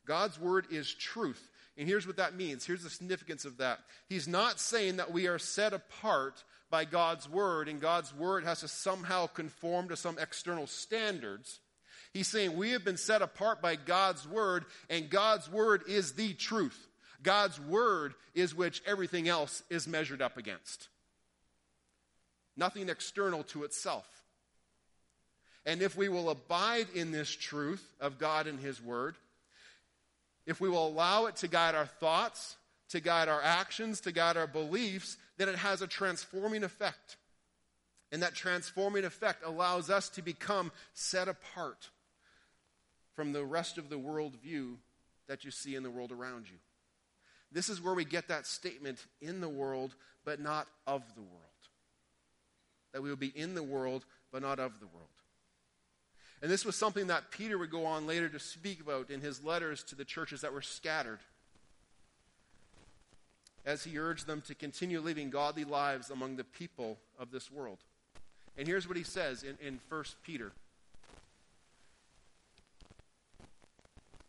God's 0.07 0.39
word 0.39 0.67
is 0.71 0.95
truth. 0.95 1.51
And 1.77 1.89
here's 1.89 2.07
what 2.07 2.19
that 2.19 2.37
means. 2.37 2.65
Here's 2.65 2.85
the 2.85 2.91
significance 2.91 3.45
of 3.45 3.59
that. 3.59 3.81
He's 4.09 4.29
not 4.29 4.61
saying 4.61 4.97
that 4.97 5.13
we 5.13 5.27
are 5.27 5.39
set 5.39 5.73
apart 5.73 6.45
by 6.71 6.85
God's 6.85 7.29
word 7.29 7.69
and 7.69 7.81
God's 7.81 8.15
word 8.15 8.45
has 8.45 8.61
to 8.61 8.69
somehow 8.69 9.27
conform 9.27 9.89
to 9.89 9.97
some 9.97 10.19
external 10.19 10.67
standards. 10.67 11.61
He's 12.13 12.29
saying 12.29 12.57
we 12.57 12.71
have 12.71 12.85
been 12.85 12.97
set 12.97 13.23
apart 13.23 13.63
by 13.63 13.77
God's 13.77 14.27
word 14.27 14.65
and 14.91 15.11
God's 15.11 15.51
word 15.51 15.83
is 15.89 16.13
the 16.13 16.33
truth. 16.35 16.87
God's 17.23 17.61
word 17.61 18.15
is 18.35 18.55
which 18.55 18.83
everything 18.87 19.29
else 19.29 19.63
is 19.71 19.89
measured 19.89 20.23
up 20.23 20.37
against. 20.37 20.89
Nothing 22.57 22.89
external 22.89 23.43
to 23.45 23.65
itself. 23.65 24.07
And 25.67 25.83
if 25.83 25.97
we 25.97 26.09
will 26.09 26.31
abide 26.31 26.87
in 26.95 27.11
this 27.11 27.29
truth 27.29 27.85
of 28.01 28.19
God 28.19 28.47
and 28.47 28.61
His 28.61 28.81
Word, 28.81 29.17
if 30.47 30.61
we 30.61 30.69
will 30.69 30.87
allow 30.87 31.27
it 31.27 31.37
to 31.37 31.49
guide 31.49 31.75
our 31.75 31.87
thoughts, 31.87 32.57
to 32.91 33.01
guide 33.01 33.29
our 33.29 33.43
actions, 33.43 34.01
to 34.03 34.13
guide 34.13 34.37
our 34.37 34.47
beliefs, 34.47 35.17
then 35.37 35.49
it 35.49 35.57
has 35.57 35.83
a 35.83 35.87
transforming 35.87 36.65
effect. 36.65 37.17
And 38.13 38.23
that 38.23 38.35
transforming 38.35 39.05
effect 39.05 39.45
allows 39.45 39.91
us 39.91 40.09
to 40.11 40.23
become 40.23 40.71
set 40.95 41.29
apart 41.29 41.91
from 43.15 43.33
the 43.33 43.45
rest 43.45 43.79
of 43.79 43.89
the 43.89 43.99
world 43.99 44.37
view 44.43 44.79
that 45.27 45.45
you 45.45 45.51
see 45.51 45.75
in 45.75 45.83
the 45.83 45.91
world 45.91 46.13
around 46.13 46.47
you. 46.49 46.57
This 47.51 47.69
is 47.69 47.81
where 47.81 47.95
we 47.95 48.05
get 48.05 48.29
that 48.29 48.47
statement 48.47 49.05
in 49.21 49.41
the 49.41 49.49
world, 49.49 49.95
but 50.25 50.41
not 50.41 50.69
of 50.87 51.03
the 51.15 51.23
world. 51.23 51.43
That 52.93 53.03
we 53.03 53.09
will 53.09 53.17
be 53.17 53.33
in 53.35 53.55
the 53.55 53.63
world, 53.63 54.05
but 54.33 54.43
not 54.43 54.59
of 54.59 54.79
the 54.81 54.87
world. 54.87 55.09
And 56.43 56.51
this 56.51 56.65
was 56.65 56.77
something 56.77 57.07
that 57.07 57.31
Peter 57.31 57.57
would 57.57 57.71
go 57.71 57.87
on 57.87 58.07
later 58.07 58.29
to 58.29 58.39
speak 58.39 58.81
about 58.81 59.11
in 59.11 59.21
his 59.21 59.43
letters 59.43 59.83
to 59.85 59.95
the 59.95 60.05
churches 60.05 60.43
that 60.43 60.53
were 60.53 60.63
scattered. 60.63 61.21
As 63.67 63.85
he 63.85 63.99
urged 63.99 64.27
them 64.27 64.41
to 64.43 64.55
continue 64.55 65.01
living 65.01 65.29
godly 65.29 65.65
lives 65.65 66.09
among 66.11 66.37
the 66.37 66.45
people 66.45 66.99
of 67.19 67.33
this 67.33 67.51
world. 67.51 67.79
And 68.57 68.67
here's 68.67 68.89
what 68.89 68.97
he 68.97 69.03
says 69.03 69.43
in, 69.43 69.59
in 69.61 69.81
1 69.89 70.05
Peter. 70.23 70.53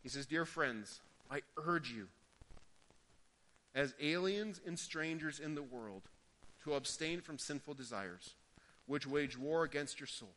He 0.01 0.09
says, 0.09 0.25
Dear 0.25 0.45
friends, 0.45 1.01
I 1.29 1.41
urge 1.57 1.91
you, 1.91 2.07
as 3.75 3.93
aliens 4.01 4.59
and 4.65 4.79
strangers 4.79 5.39
in 5.39 5.53
the 5.53 5.63
world, 5.63 6.03
to 6.63 6.73
abstain 6.73 7.21
from 7.21 7.37
sinful 7.37 7.75
desires, 7.75 8.33
which 8.85 9.05
wage 9.05 9.37
war 9.37 9.63
against 9.63 9.99
your 9.99 10.07
soul. 10.07 10.33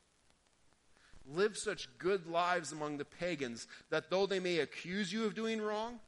Live 1.26 1.56
such 1.56 1.88
good 1.98 2.26
lives 2.26 2.72
among 2.72 2.98
the 2.98 3.04
pagans 3.04 3.66
that 3.90 4.10
though 4.10 4.26
they 4.26 4.40
may 4.40 4.58
accuse 4.58 5.12
you 5.12 5.24
of 5.24 5.34
doing 5.34 5.60
wrong, 5.60 6.00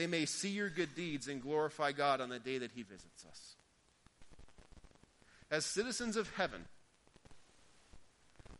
they 0.00 0.06
may 0.06 0.24
see 0.24 0.48
your 0.48 0.70
good 0.70 0.94
deeds 0.94 1.28
and 1.28 1.42
glorify 1.42 1.92
God 1.92 2.22
on 2.22 2.30
the 2.30 2.38
day 2.38 2.56
that 2.56 2.70
He 2.74 2.84
visits 2.84 3.26
us. 3.28 3.54
As 5.50 5.66
citizens 5.66 6.16
of 6.16 6.34
heaven, 6.36 6.64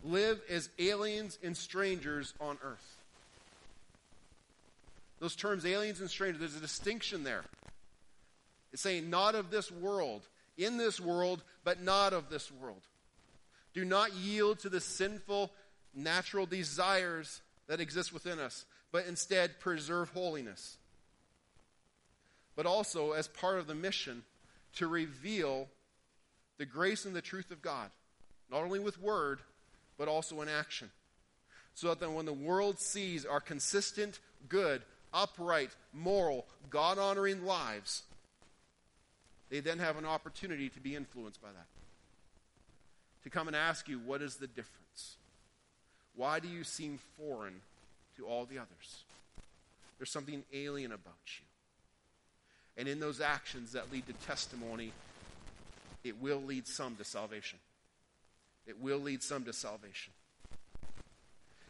live 0.04 0.38
as 0.50 0.68
aliens 0.78 1.38
and 1.42 1.56
strangers 1.56 2.34
on 2.42 2.58
earth. 2.62 2.98
Those 5.18 5.34
terms, 5.34 5.64
aliens 5.64 6.00
and 6.00 6.10
strangers, 6.10 6.40
there's 6.40 6.56
a 6.56 6.60
distinction 6.60 7.24
there. 7.24 7.44
It's 8.74 8.82
saying 8.82 9.08
not 9.08 9.34
of 9.34 9.50
this 9.50 9.72
world, 9.72 10.20
in 10.58 10.76
this 10.76 11.00
world, 11.00 11.42
but 11.64 11.82
not 11.82 12.12
of 12.12 12.28
this 12.28 12.52
world. 12.52 12.82
Do 13.72 13.86
not 13.86 14.12
yield 14.12 14.58
to 14.58 14.68
the 14.68 14.82
sinful 14.82 15.50
natural 15.94 16.44
desires 16.44 17.40
that 17.66 17.80
exist 17.80 18.12
within 18.12 18.38
us, 18.38 18.66
but 18.92 19.06
instead 19.06 19.58
preserve 19.58 20.10
holiness. 20.10 20.76
But 22.60 22.66
also, 22.66 23.12
as 23.12 23.26
part 23.26 23.58
of 23.58 23.66
the 23.66 23.74
mission, 23.74 24.22
to 24.74 24.86
reveal 24.86 25.68
the 26.58 26.66
grace 26.66 27.06
and 27.06 27.16
the 27.16 27.22
truth 27.22 27.50
of 27.50 27.62
God, 27.62 27.88
not 28.50 28.64
only 28.64 28.78
with 28.78 29.00
word, 29.00 29.40
but 29.96 30.08
also 30.08 30.42
in 30.42 30.48
action. 30.50 30.90
So 31.72 31.88
that 31.88 32.00
then 32.00 32.12
when 32.12 32.26
the 32.26 32.34
world 32.34 32.78
sees 32.78 33.24
our 33.24 33.40
consistent, 33.40 34.20
good, 34.46 34.82
upright, 35.10 35.70
moral, 35.94 36.44
God 36.68 36.98
honoring 36.98 37.46
lives, 37.46 38.02
they 39.48 39.60
then 39.60 39.78
have 39.78 39.96
an 39.96 40.04
opportunity 40.04 40.68
to 40.68 40.80
be 40.80 40.94
influenced 40.94 41.40
by 41.40 41.48
that 41.48 41.66
to 43.22 43.30
come 43.30 43.46
and 43.46 43.56
ask 43.56 43.88
you, 43.88 43.98
what 44.00 44.20
is 44.20 44.36
the 44.36 44.46
difference? 44.46 45.16
Why 46.14 46.40
do 46.40 46.48
you 46.48 46.64
seem 46.64 46.98
foreign 47.16 47.62
to 48.18 48.26
all 48.26 48.44
the 48.44 48.58
others? 48.58 49.04
There's 49.96 50.10
something 50.10 50.42
alien 50.52 50.92
about 50.92 51.14
you. 51.26 51.46
And 52.76 52.88
in 52.88 53.00
those 53.00 53.20
actions 53.20 53.72
that 53.72 53.92
lead 53.92 54.06
to 54.06 54.12
testimony, 54.26 54.92
it 56.04 56.20
will 56.20 56.42
lead 56.42 56.66
some 56.66 56.96
to 56.96 57.04
salvation. 57.04 57.58
It 58.66 58.80
will 58.80 58.98
lead 58.98 59.22
some 59.22 59.44
to 59.44 59.52
salvation. 59.52 60.12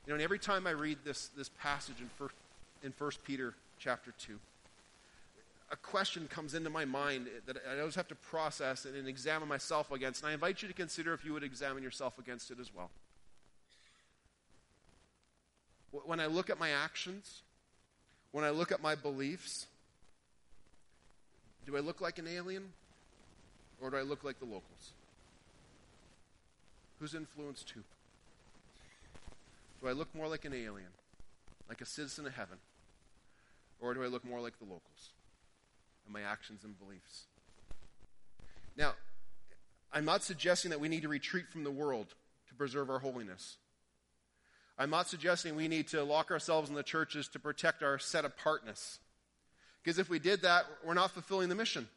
You 0.06 0.10
know, 0.10 0.14
and 0.14 0.22
every 0.22 0.38
time 0.38 0.66
I 0.66 0.70
read 0.70 0.98
this, 1.04 1.28
this 1.36 1.50
passage 1.60 1.96
in 2.00 2.08
first, 2.16 2.34
in 2.82 2.92
1 2.96 3.10
Peter 3.24 3.54
chapter 3.78 4.12
2, 4.18 4.38
a 5.72 5.76
question 5.76 6.26
comes 6.28 6.54
into 6.54 6.68
my 6.70 6.84
mind 6.84 7.28
that 7.46 7.56
I 7.70 7.78
always 7.78 7.94
have 7.94 8.08
to 8.08 8.14
process 8.16 8.84
and 8.84 9.06
examine 9.06 9.48
myself 9.48 9.92
against. 9.92 10.22
And 10.22 10.30
I 10.30 10.34
invite 10.34 10.62
you 10.62 10.68
to 10.68 10.74
consider 10.74 11.14
if 11.14 11.24
you 11.24 11.32
would 11.32 11.44
examine 11.44 11.82
yourself 11.82 12.18
against 12.18 12.50
it 12.50 12.58
as 12.60 12.74
well. 12.74 12.90
When 15.92 16.18
I 16.18 16.26
look 16.26 16.50
at 16.50 16.58
my 16.58 16.70
actions, 16.70 17.42
when 18.32 18.44
I 18.44 18.50
look 18.50 18.72
at 18.72 18.82
my 18.82 18.94
beliefs, 18.94 19.66
do 21.66 21.76
I 21.76 21.80
look 21.80 22.00
like 22.00 22.18
an 22.18 22.26
alien 22.26 22.72
or 23.80 23.90
do 23.90 23.96
I 23.96 24.02
look 24.02 24.24
like 24.24 24.38
the 24.38 24.44
locals? 24.44 24.92
Who's 26.98 27.14
influenced 27.14 27.70
who? 27.70 27.80
Do 29.80 29.88
I 29.88 29.92
look 29.92 30.14
more 30.14 30.28
like 30.28 30.44
an 30.44 30.52
alien, 30.52 30.90
like 31.68 31.80
a 31.80 31.86
citizen 31.86 32.26
of 32.26 32.34
heaven, 32.34 32.58
or 33.80 33.94
do 33.94 34.02
I 34.02 34.06
look 34.06 34.24
more 34.24 34.40
like 34.40 34.58
the 34.58 34.66
locals? 34.66 35.10
and 36.10 36.22
my 36.22 36.28
actions 36.28 36.64
and 36.64 36.78
beliefs. 36.78 37.24
Now, 38.76 38.94
I'm 39.92 40.04
not 40.04 40.22
suggesting 40.22 40.70
that 40.70 40.80
we 40.80 40.88
need 40.88 41.02
to 41.02 41.08
retreat 41.08 41.46
from 41.50 41.64
the 41.64 41.70
world 41.70 42.14
to 42.48 42.54
preserve 42.54 42.90
our 42.90 42.98
holiness. 42.98 43.56
I'm 44.78 44.90
not 44.90 45.08
suggesting 45.08 45.56
we 45.56 45.68
need 45.68 45.88
to 45.88 46.02
lock 46.02 46.30
ourselves 46.30 46.68
in 46.68 46.74
the 46.74 46.82
churches 46.82 47.28
to 47.28 47.38
protect 47.38 47.82
our 47.82 47.98
set 47.98 48.24
apartness. 48.24 48.98
Because 49.82 49.98
if 49.98 50.10
we 50.10 50.18
did 50.18 50.42
that, 50.42 50.66
we're 50.84 50.94
not 50.94 51.10
fulfilling 51.10 51.48
the 51.48 51.54
mission. 51.54 51.88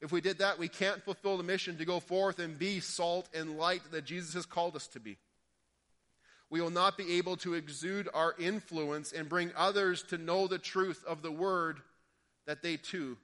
If 0.00 0.12
we 0.12 0.20
did 0.20 0.38
that, 0.38 0.58
we 0.58 0.68
can't 0.68 1.02
fulfill 1.02 1.36
the 1.36 1.42
mission 1.42 1.78
to 1.78 1.84
go 1.84 2.00
forth 2.00 2.38
and 2.38 2.58
be 2.58 2.80
salt 2.80 3.28
and 3.34 3.58
light 3.58 3.82
that 3.90 4.04
Jesus 4.04 4.34
has 4.34 4.46
called 4.46 4.76
us 4.76 4.86
to 4.88 5.00
be. 5.00 5.18
We 6.50 6.60
will 6.60 6.70
not 6.70 6.96
be 6.96 7.14
able 7.14 7.36
to 7.38 7.54
exude 7.54 8.08
our 8.14 8.34
influence 8.38 9.12
and 9.12 9.28
bring 9.28 9.52
others 9.56 10.02
to 10.04 10.18
know 10.18 10.46
the 10.46 10.58
truth 10.58 11.04
of 11.06 11.22
the 11.22 11.32
word 11.32 11.80
that 12.46 12.62
they 12.62 12.76
too 12.76 13.18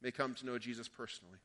may 0.00 0.10
come 0.10 0.34
to 0.34 0.46
know 0.46 0.58
Jesus 0.58 0.86
personally. 0.86 1.38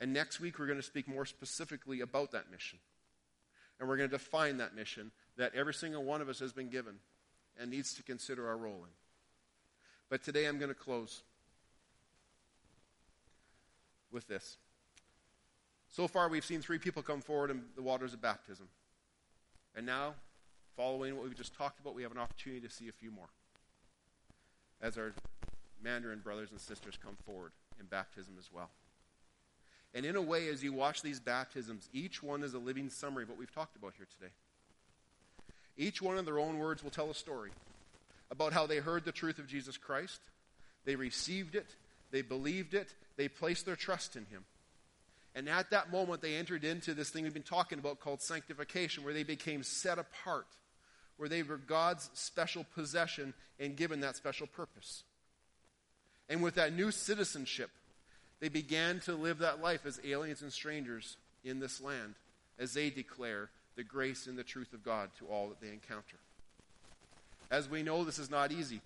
And 0.00 0.12
next 0.12 0.38
week, 0.38 0.58
we're 0.58 0.66
going 0.66 0.78
to 0.78 0.84
speak 0.84 1.08
more 1.08 1.24
specifically 1.24 2.00
about 2.00 2.32
that 2.32 2.50
mission. 2.50 2.78
And 3.80 3.88
we're 3.88 3.96
going 3.96 4.10
to 4.10 4.16
define 4.16 4.58
that 4.58 4.74
mission 4.74 5.12
that 5.36 5.54
every 5.54 5.74
single 5.74 6.04
one 6.04 6.20
of 6.20 6.28
us 6.28 6.40
has 6.40 6.52
been 6.52 6.68
given 6.68 6.96
and 7.58 7.70
needs 7.70 7.94
to 7.94 8.02
consider 8.02 8.48
our 8.48 8.56
role 8.56 8.84
in. 8.84 8.90
But 10.08 10.22
today, 10.22 10.46
I'm 10.46 10.58
going 10.58 10.70
to 10.70 10.74
close 10.74 11.22
with 14.10 14.26
this. 14.28 14.56
So 15.90 16.06
far, 16.08 16.28
we've 16.28 16.44
seen 16.44 16.60
three 16.60 16.78
people 16.78 17.02
come 17.02 17.20
forward 17.20 17.50
in 17.50 17.62
the 17.74 17.82
waters 17.82 18.14
of 18.14 18.20
baptism. 18.20 18.68
And 19.74 19.84
now, 19.84 20.14
following 20.76 21.16
what 21.16 21.24
we've 21.24 21.36
just 21.36 21.54
talked 21.54 21.80
about, 21.80 21.94
we 21.94 22.02
have 22.02 22.12
an 22.12 22.18
opportunity 22.18 22.66
to 22.66 22.72
see 22.72 22.88
a 22.88 22.92
few 22.92 23.10
more 23.10 23.28
as 24.80 24.96
our 24.96 25.12
Mandarin 25.82 26.20
brothers 26.20 26.50
and 26.50 26.60
sisters 26.60 26.98
come 27.02 27.16
forward 27.26 27.52
in 27.80 27.86
baptism 27.86 28.34
as 28.38 28.50
well. 28.52 28.70
And 29.94 30.04
in 30.04 30.16
a 30.16 30.22
way, 30.22 30.48
as 30.48 30.62
you 30.62 30.72
watch 30.72 31.02
these 31.02 31.18
baptisms, 31.18 31.88
each 31.92 32.22
one 32.22 32.42
is 32.42 32.54
a 32.54 32.58
living 32.58 32.90
summary 32.90 33.22
of 33.22 33.30
what 33.30 33.38
we've 33.38 33.54
talked 33.54 33.76
about 33.76 33.94
here 33.96 34.06
today. 34.18 34.32
Each 35.78 36.02
one, 36.02 36.18
in 36.18 36.24
their 36.24 36.40
own 36.40 36.58
words, 36.58 36.82
will 36.82 36.90
tell 36.90 37.08
a 37.08 37.14
story 37.14 37.50
about 38.30 38.52
how 38.52 38.66
they 38.66 38.78
heard 38.78 39.04
the 39.04 39.12
truth 39.12 39.38
of 39.38 39.46
Jesus 39.46 39.78
Christ, 39.78 40.20
they 40.84 40.96
received 40.96 41.54
it, 41.54 41.66
they 42.10 42.20
believed 42.20 42.74
it, 42.74 42.92
they 43.16 43.28
placed 43.28 43.64
their 43.64 43.76
trust 43.76 44.16
in 44.16 44.26
Him. 44.26 44.44
And 45.34 45.48
at 45.48 45.70
that 45.70 45.92
moment, 45.92 46.20
they 46.20 46.34
entered 46.34 46.64
into 46.64 46.94
this 46.94 47.10
thing 47.10 47.22
we've 47.22 47.32
been 47.32 47.42
talking 47.42 47.78
about 47.78 48.00
called 48.00 48.20
sanctification, 48.20 49.04
where 49.04 49.14
they 49.14 49.22
became 49.22 49.62
set 49.62 49.98
apart, 49.98 50.48
where 51.16 51.28
they 51.28 51.42
were 51.42 51.58
God's 51.58 52.10
special 52.12 52.66
possession 52.74 53.32
and 53.60 53.76
given 53.76 54.00
that 54.00 54.16
special 54.16 54.46
purpose. 54.46 55.04
And 56.28 56.42
with 56.42 56.56
that 56.56 56.74
new 56.74 56.90
citizenship, 56.90 57.70
they 58.40 58.48
began 58.48 59.00
to 59.00 59.14
live 59.14 59.38
that 59.38 59.62
life 59.62 59.86
as 59.86 60.00
aliens 60.04 60.42
and 60.42 60.52
strangers 60.52 61.16
in 61.44 61.60
this 61.60 61.80
land 61.80 62.14
as 62.58 62.74
they 62.74 62.90
declare 62.90 63.48
the 63.78 63.84
grace 63.84 64.26
and 64.26 64.36
the 64.36 64.42
truth 64.42 64.72
of 64.74 64.82
God 64.82 65.08
to 65.20 65.26
all 65.26 65.48
that 65.48 65.60
they 65.60 65.68
encounter. 65.68 66.16
As 67.48 67.70
we 67.70 67.84
know, 67.84 68.02
this 68.02 68.18
is 68.18 68.28
not 68.28 68.50
easy. 68.50 68.80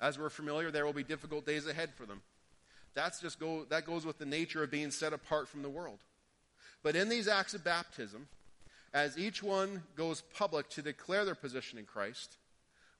As 0.00 0.18
we're 0.18 0.30
familiar, 0.30 0.70
there 0.70 0.86
will 0.86 0.94
be 0.94 1.04
difficult 1.04 1.44
days 1.44 1.66
ahead 1.66 1.90
for 1.94 2.06
them. 2.06 2.22
That's 2.94 3.20
just 3.20 3.38
go, 3.38 3.66
that 3.68 3.84
goes 3.84 4.06
with 4.06 4.16
the 4.16 4.24
nature 4.24 4.64
of 4.64 4.70
being 4.70 4.90
set 4.90 5.12
apart 5.12 5.46
from 5.46 5.60
the 5.60 5.68
world. 5.68 5.98
But 6.82 6.96
in 6.96 7.10
these 7.10 7.28
acts 7.28 7.52
of 7.52 7.62
baptism, 7.62 8.28
as 8.94 9.18
each 9.18 9.42
one 9.42 9.82
goes 9.94 10.22
public 10.22 10.70
to 10.70 10.82
declare 10.82 11.26
their 11.26 11.34
position 11.34 11.78
in 11.78 11.84
Christ, 11.84 12.38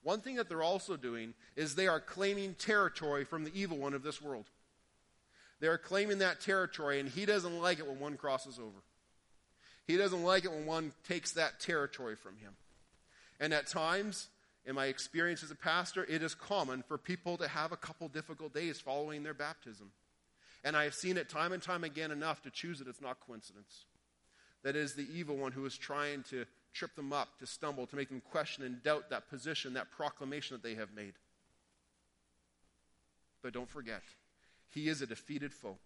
one 0.03 0.21
thing 0.21 0.37
that 0.37 0.51
they're 0.51 0.63
also 0.63 0.97
doing 0.97 1.33
is 1.57 1.75
they 1.75 1.89
are 1.89 2.01
claiming 2.01 2.53
territory 2.55 3.25
from 3.25 3.45
the 3.45 3.59
evil 3.59 3.79
one 3.79 3.95
of 3.95 4.03
this 4.03 4.21
world. 4.21 4.45
They're 5.61 5.79
claiming 5.79 6.19
that 6.19 6.43
territory, 6.43 7.01
and 7.01 7.09
he 7.09 7.25
doesn't 7.25 7.63
like 7.63 7.79
it 7.79 7.87
when 7.87 7.99
one 7.99 8.19
crosses 8.19 8.59
over. 8.59 8.83
He 9.87 9.97
doesn't 9.97 10.23
like 10.23 10.45
it 10.45 10.51
when 10.51 10.67
one 10.67 10.93
takes 11.07 11.33
that 11.33 11.61
territory 11.61 12.17
from 12.17 12.37
him. 12.37 12.55
And 13.41 13.53
at 13.53 13.67
times, 13.67 14.29
in 14.65 14.75
my 14.75 14.87
experience 14.87 15.43
as 15.43 15.51
a 15.51 15.57
pastor, 15.57 16.05
it 16.09 16.23
is 16.23 16.35
common 16.35 16.83
for 16.83 16.97
people 16.97 17.37
to 17.37 17.49
have 17.49 17.73
a 17.73 17.77
couple 17.77 18.09
difficult 18.09 18.55
days 18.55 18.81
following 18.81 19.23
their 19.23 19.35
baptism. 19.35 19.91
And 20.65 20.77
I 20.77 20.85
have 20.85 20.95
seen 20.95 21.19
it 21.19 21.29
time 21.29 21.53
and 21.53 21.63
time 21.63 21.85
again 21.85 22.11
enough 22.11 22.43
to 22.43 22.51
choose 22.51 22.79
that 22.79 22.89
it's 22.89 23.03
not 23.03 23.21
coincidence. 23.21 23.85
That 24.63 24.77
is 24.77 24.95
the 24.95 25.07
evil 25.13 25.37
one 25.37 25.53
who 25.53 25.67
is 25.67 25.77
trying 25.77 26.23
to 26.31 26.47
trip 26.73 26.97
them 26.97 27.13
up, 27.13 27.39
to 27.39 27.47
stumble, 27.47 27.87
to 27.87 27.97
make 27.97 28.09
them 28.09 28.23
question 28.31 28.65
and 28.65 28.83
doubt 28.83 29.11
that 29.11 29.29
position, 29.29 29.75
that 29.75 29.91
proclamation 29.91 30.55
that 30.55 30.67
they 30.67 30.75
have 30.75 30.95
made. 30.95 31.13
But 33.43 33.53
don't 33.53 33.69
forget, 33.69 34.03
he 34.71 34.89
is 34.89 35.03
a 35.03 35.07
defeated 35.07 35.53
foe. 35.53 35.77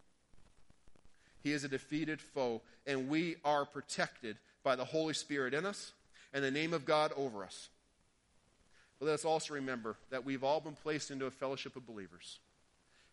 He 1.48 1.54
is 1.54 1.64
a 1.64 1.68
defeated 1.68 2.20
foe, 2.20 2.60
and 2.86 3.08
we 3.08 3.36
are 3.42 3.64
protected 3.64 4.36
by 4.62 4.76
the 4.76 4.84
Holy 4.84 5.14
Spirit 5.14 5.54
in 5.54 5.64
us 5.64 5.94
and 6.34 6.44
the 6.44 6.50
name 6.50 6.74
of 6.74 6.84
God 6.84 7.10
over 7.16 7.42
us. 7.42 7.70
But 8.98 9.06
let 9.06 9.14
us 9.14 9.24
also 9.24 9.54
remember 9.54 9.96
that 10.10 10.26
we've 10.26 10.44
all 10.44 10.60
been 10.60 10.74
placed 10.74 11.10
into 11.10 11.24
a 11.24 11.30
fellowship 11.30 11.74
of 11.74 11.86
believers 11.86 12.38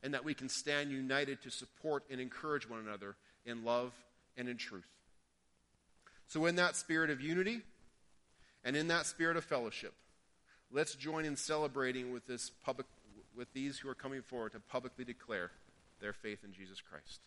and 0.04 0.14
that 0.14 0.26
we 0.26 0.34
can 0.34 0.50
stand 0.50 0.92
united 0.92 1.44
to 1.44 1.50
support 1.50 2.04
and 2.12 2.20
encourage 2.20 2.70
one 2.70 2.82
another 2.82 3.16
in 3.46 3.64
love 3.64 3.94
and 4.36 4.50
in 4.50 4.58
truth. 4.58 4.84
So, 6.28 6.46
in 6.46 6.58
that 6.58 6.76
spirit 6.76 7.10
of 7.10 7.22
unity 7.22 7.62
and 8.66 8.76
in 8.76 8.90
that 8.90 9.06
spirit 9.06 9.38
of 9.38 9.46
fellowship, 9.46 9.94
let's 10.74 10.94
join 10.94 11.24
in 11.24 11.38
celebrating 11.38 12.12
with, 12.12 12.28
this 12.28 12.52
public, 12.66 12.88
with 13.34 13.54
these 13.54 13.80
who 13.80 13.88
are 13.88 13.96
coming 13.96 14.24
forward 14.24 14.52
to 14.52 14.60
publicly 14.60 15.06
declare 15.06 15.52
their 16.02 16.12
faith 16.12 16.40
in 16.44 16.52
Jesus 16.52 16.82
Christ. 16.82 17.22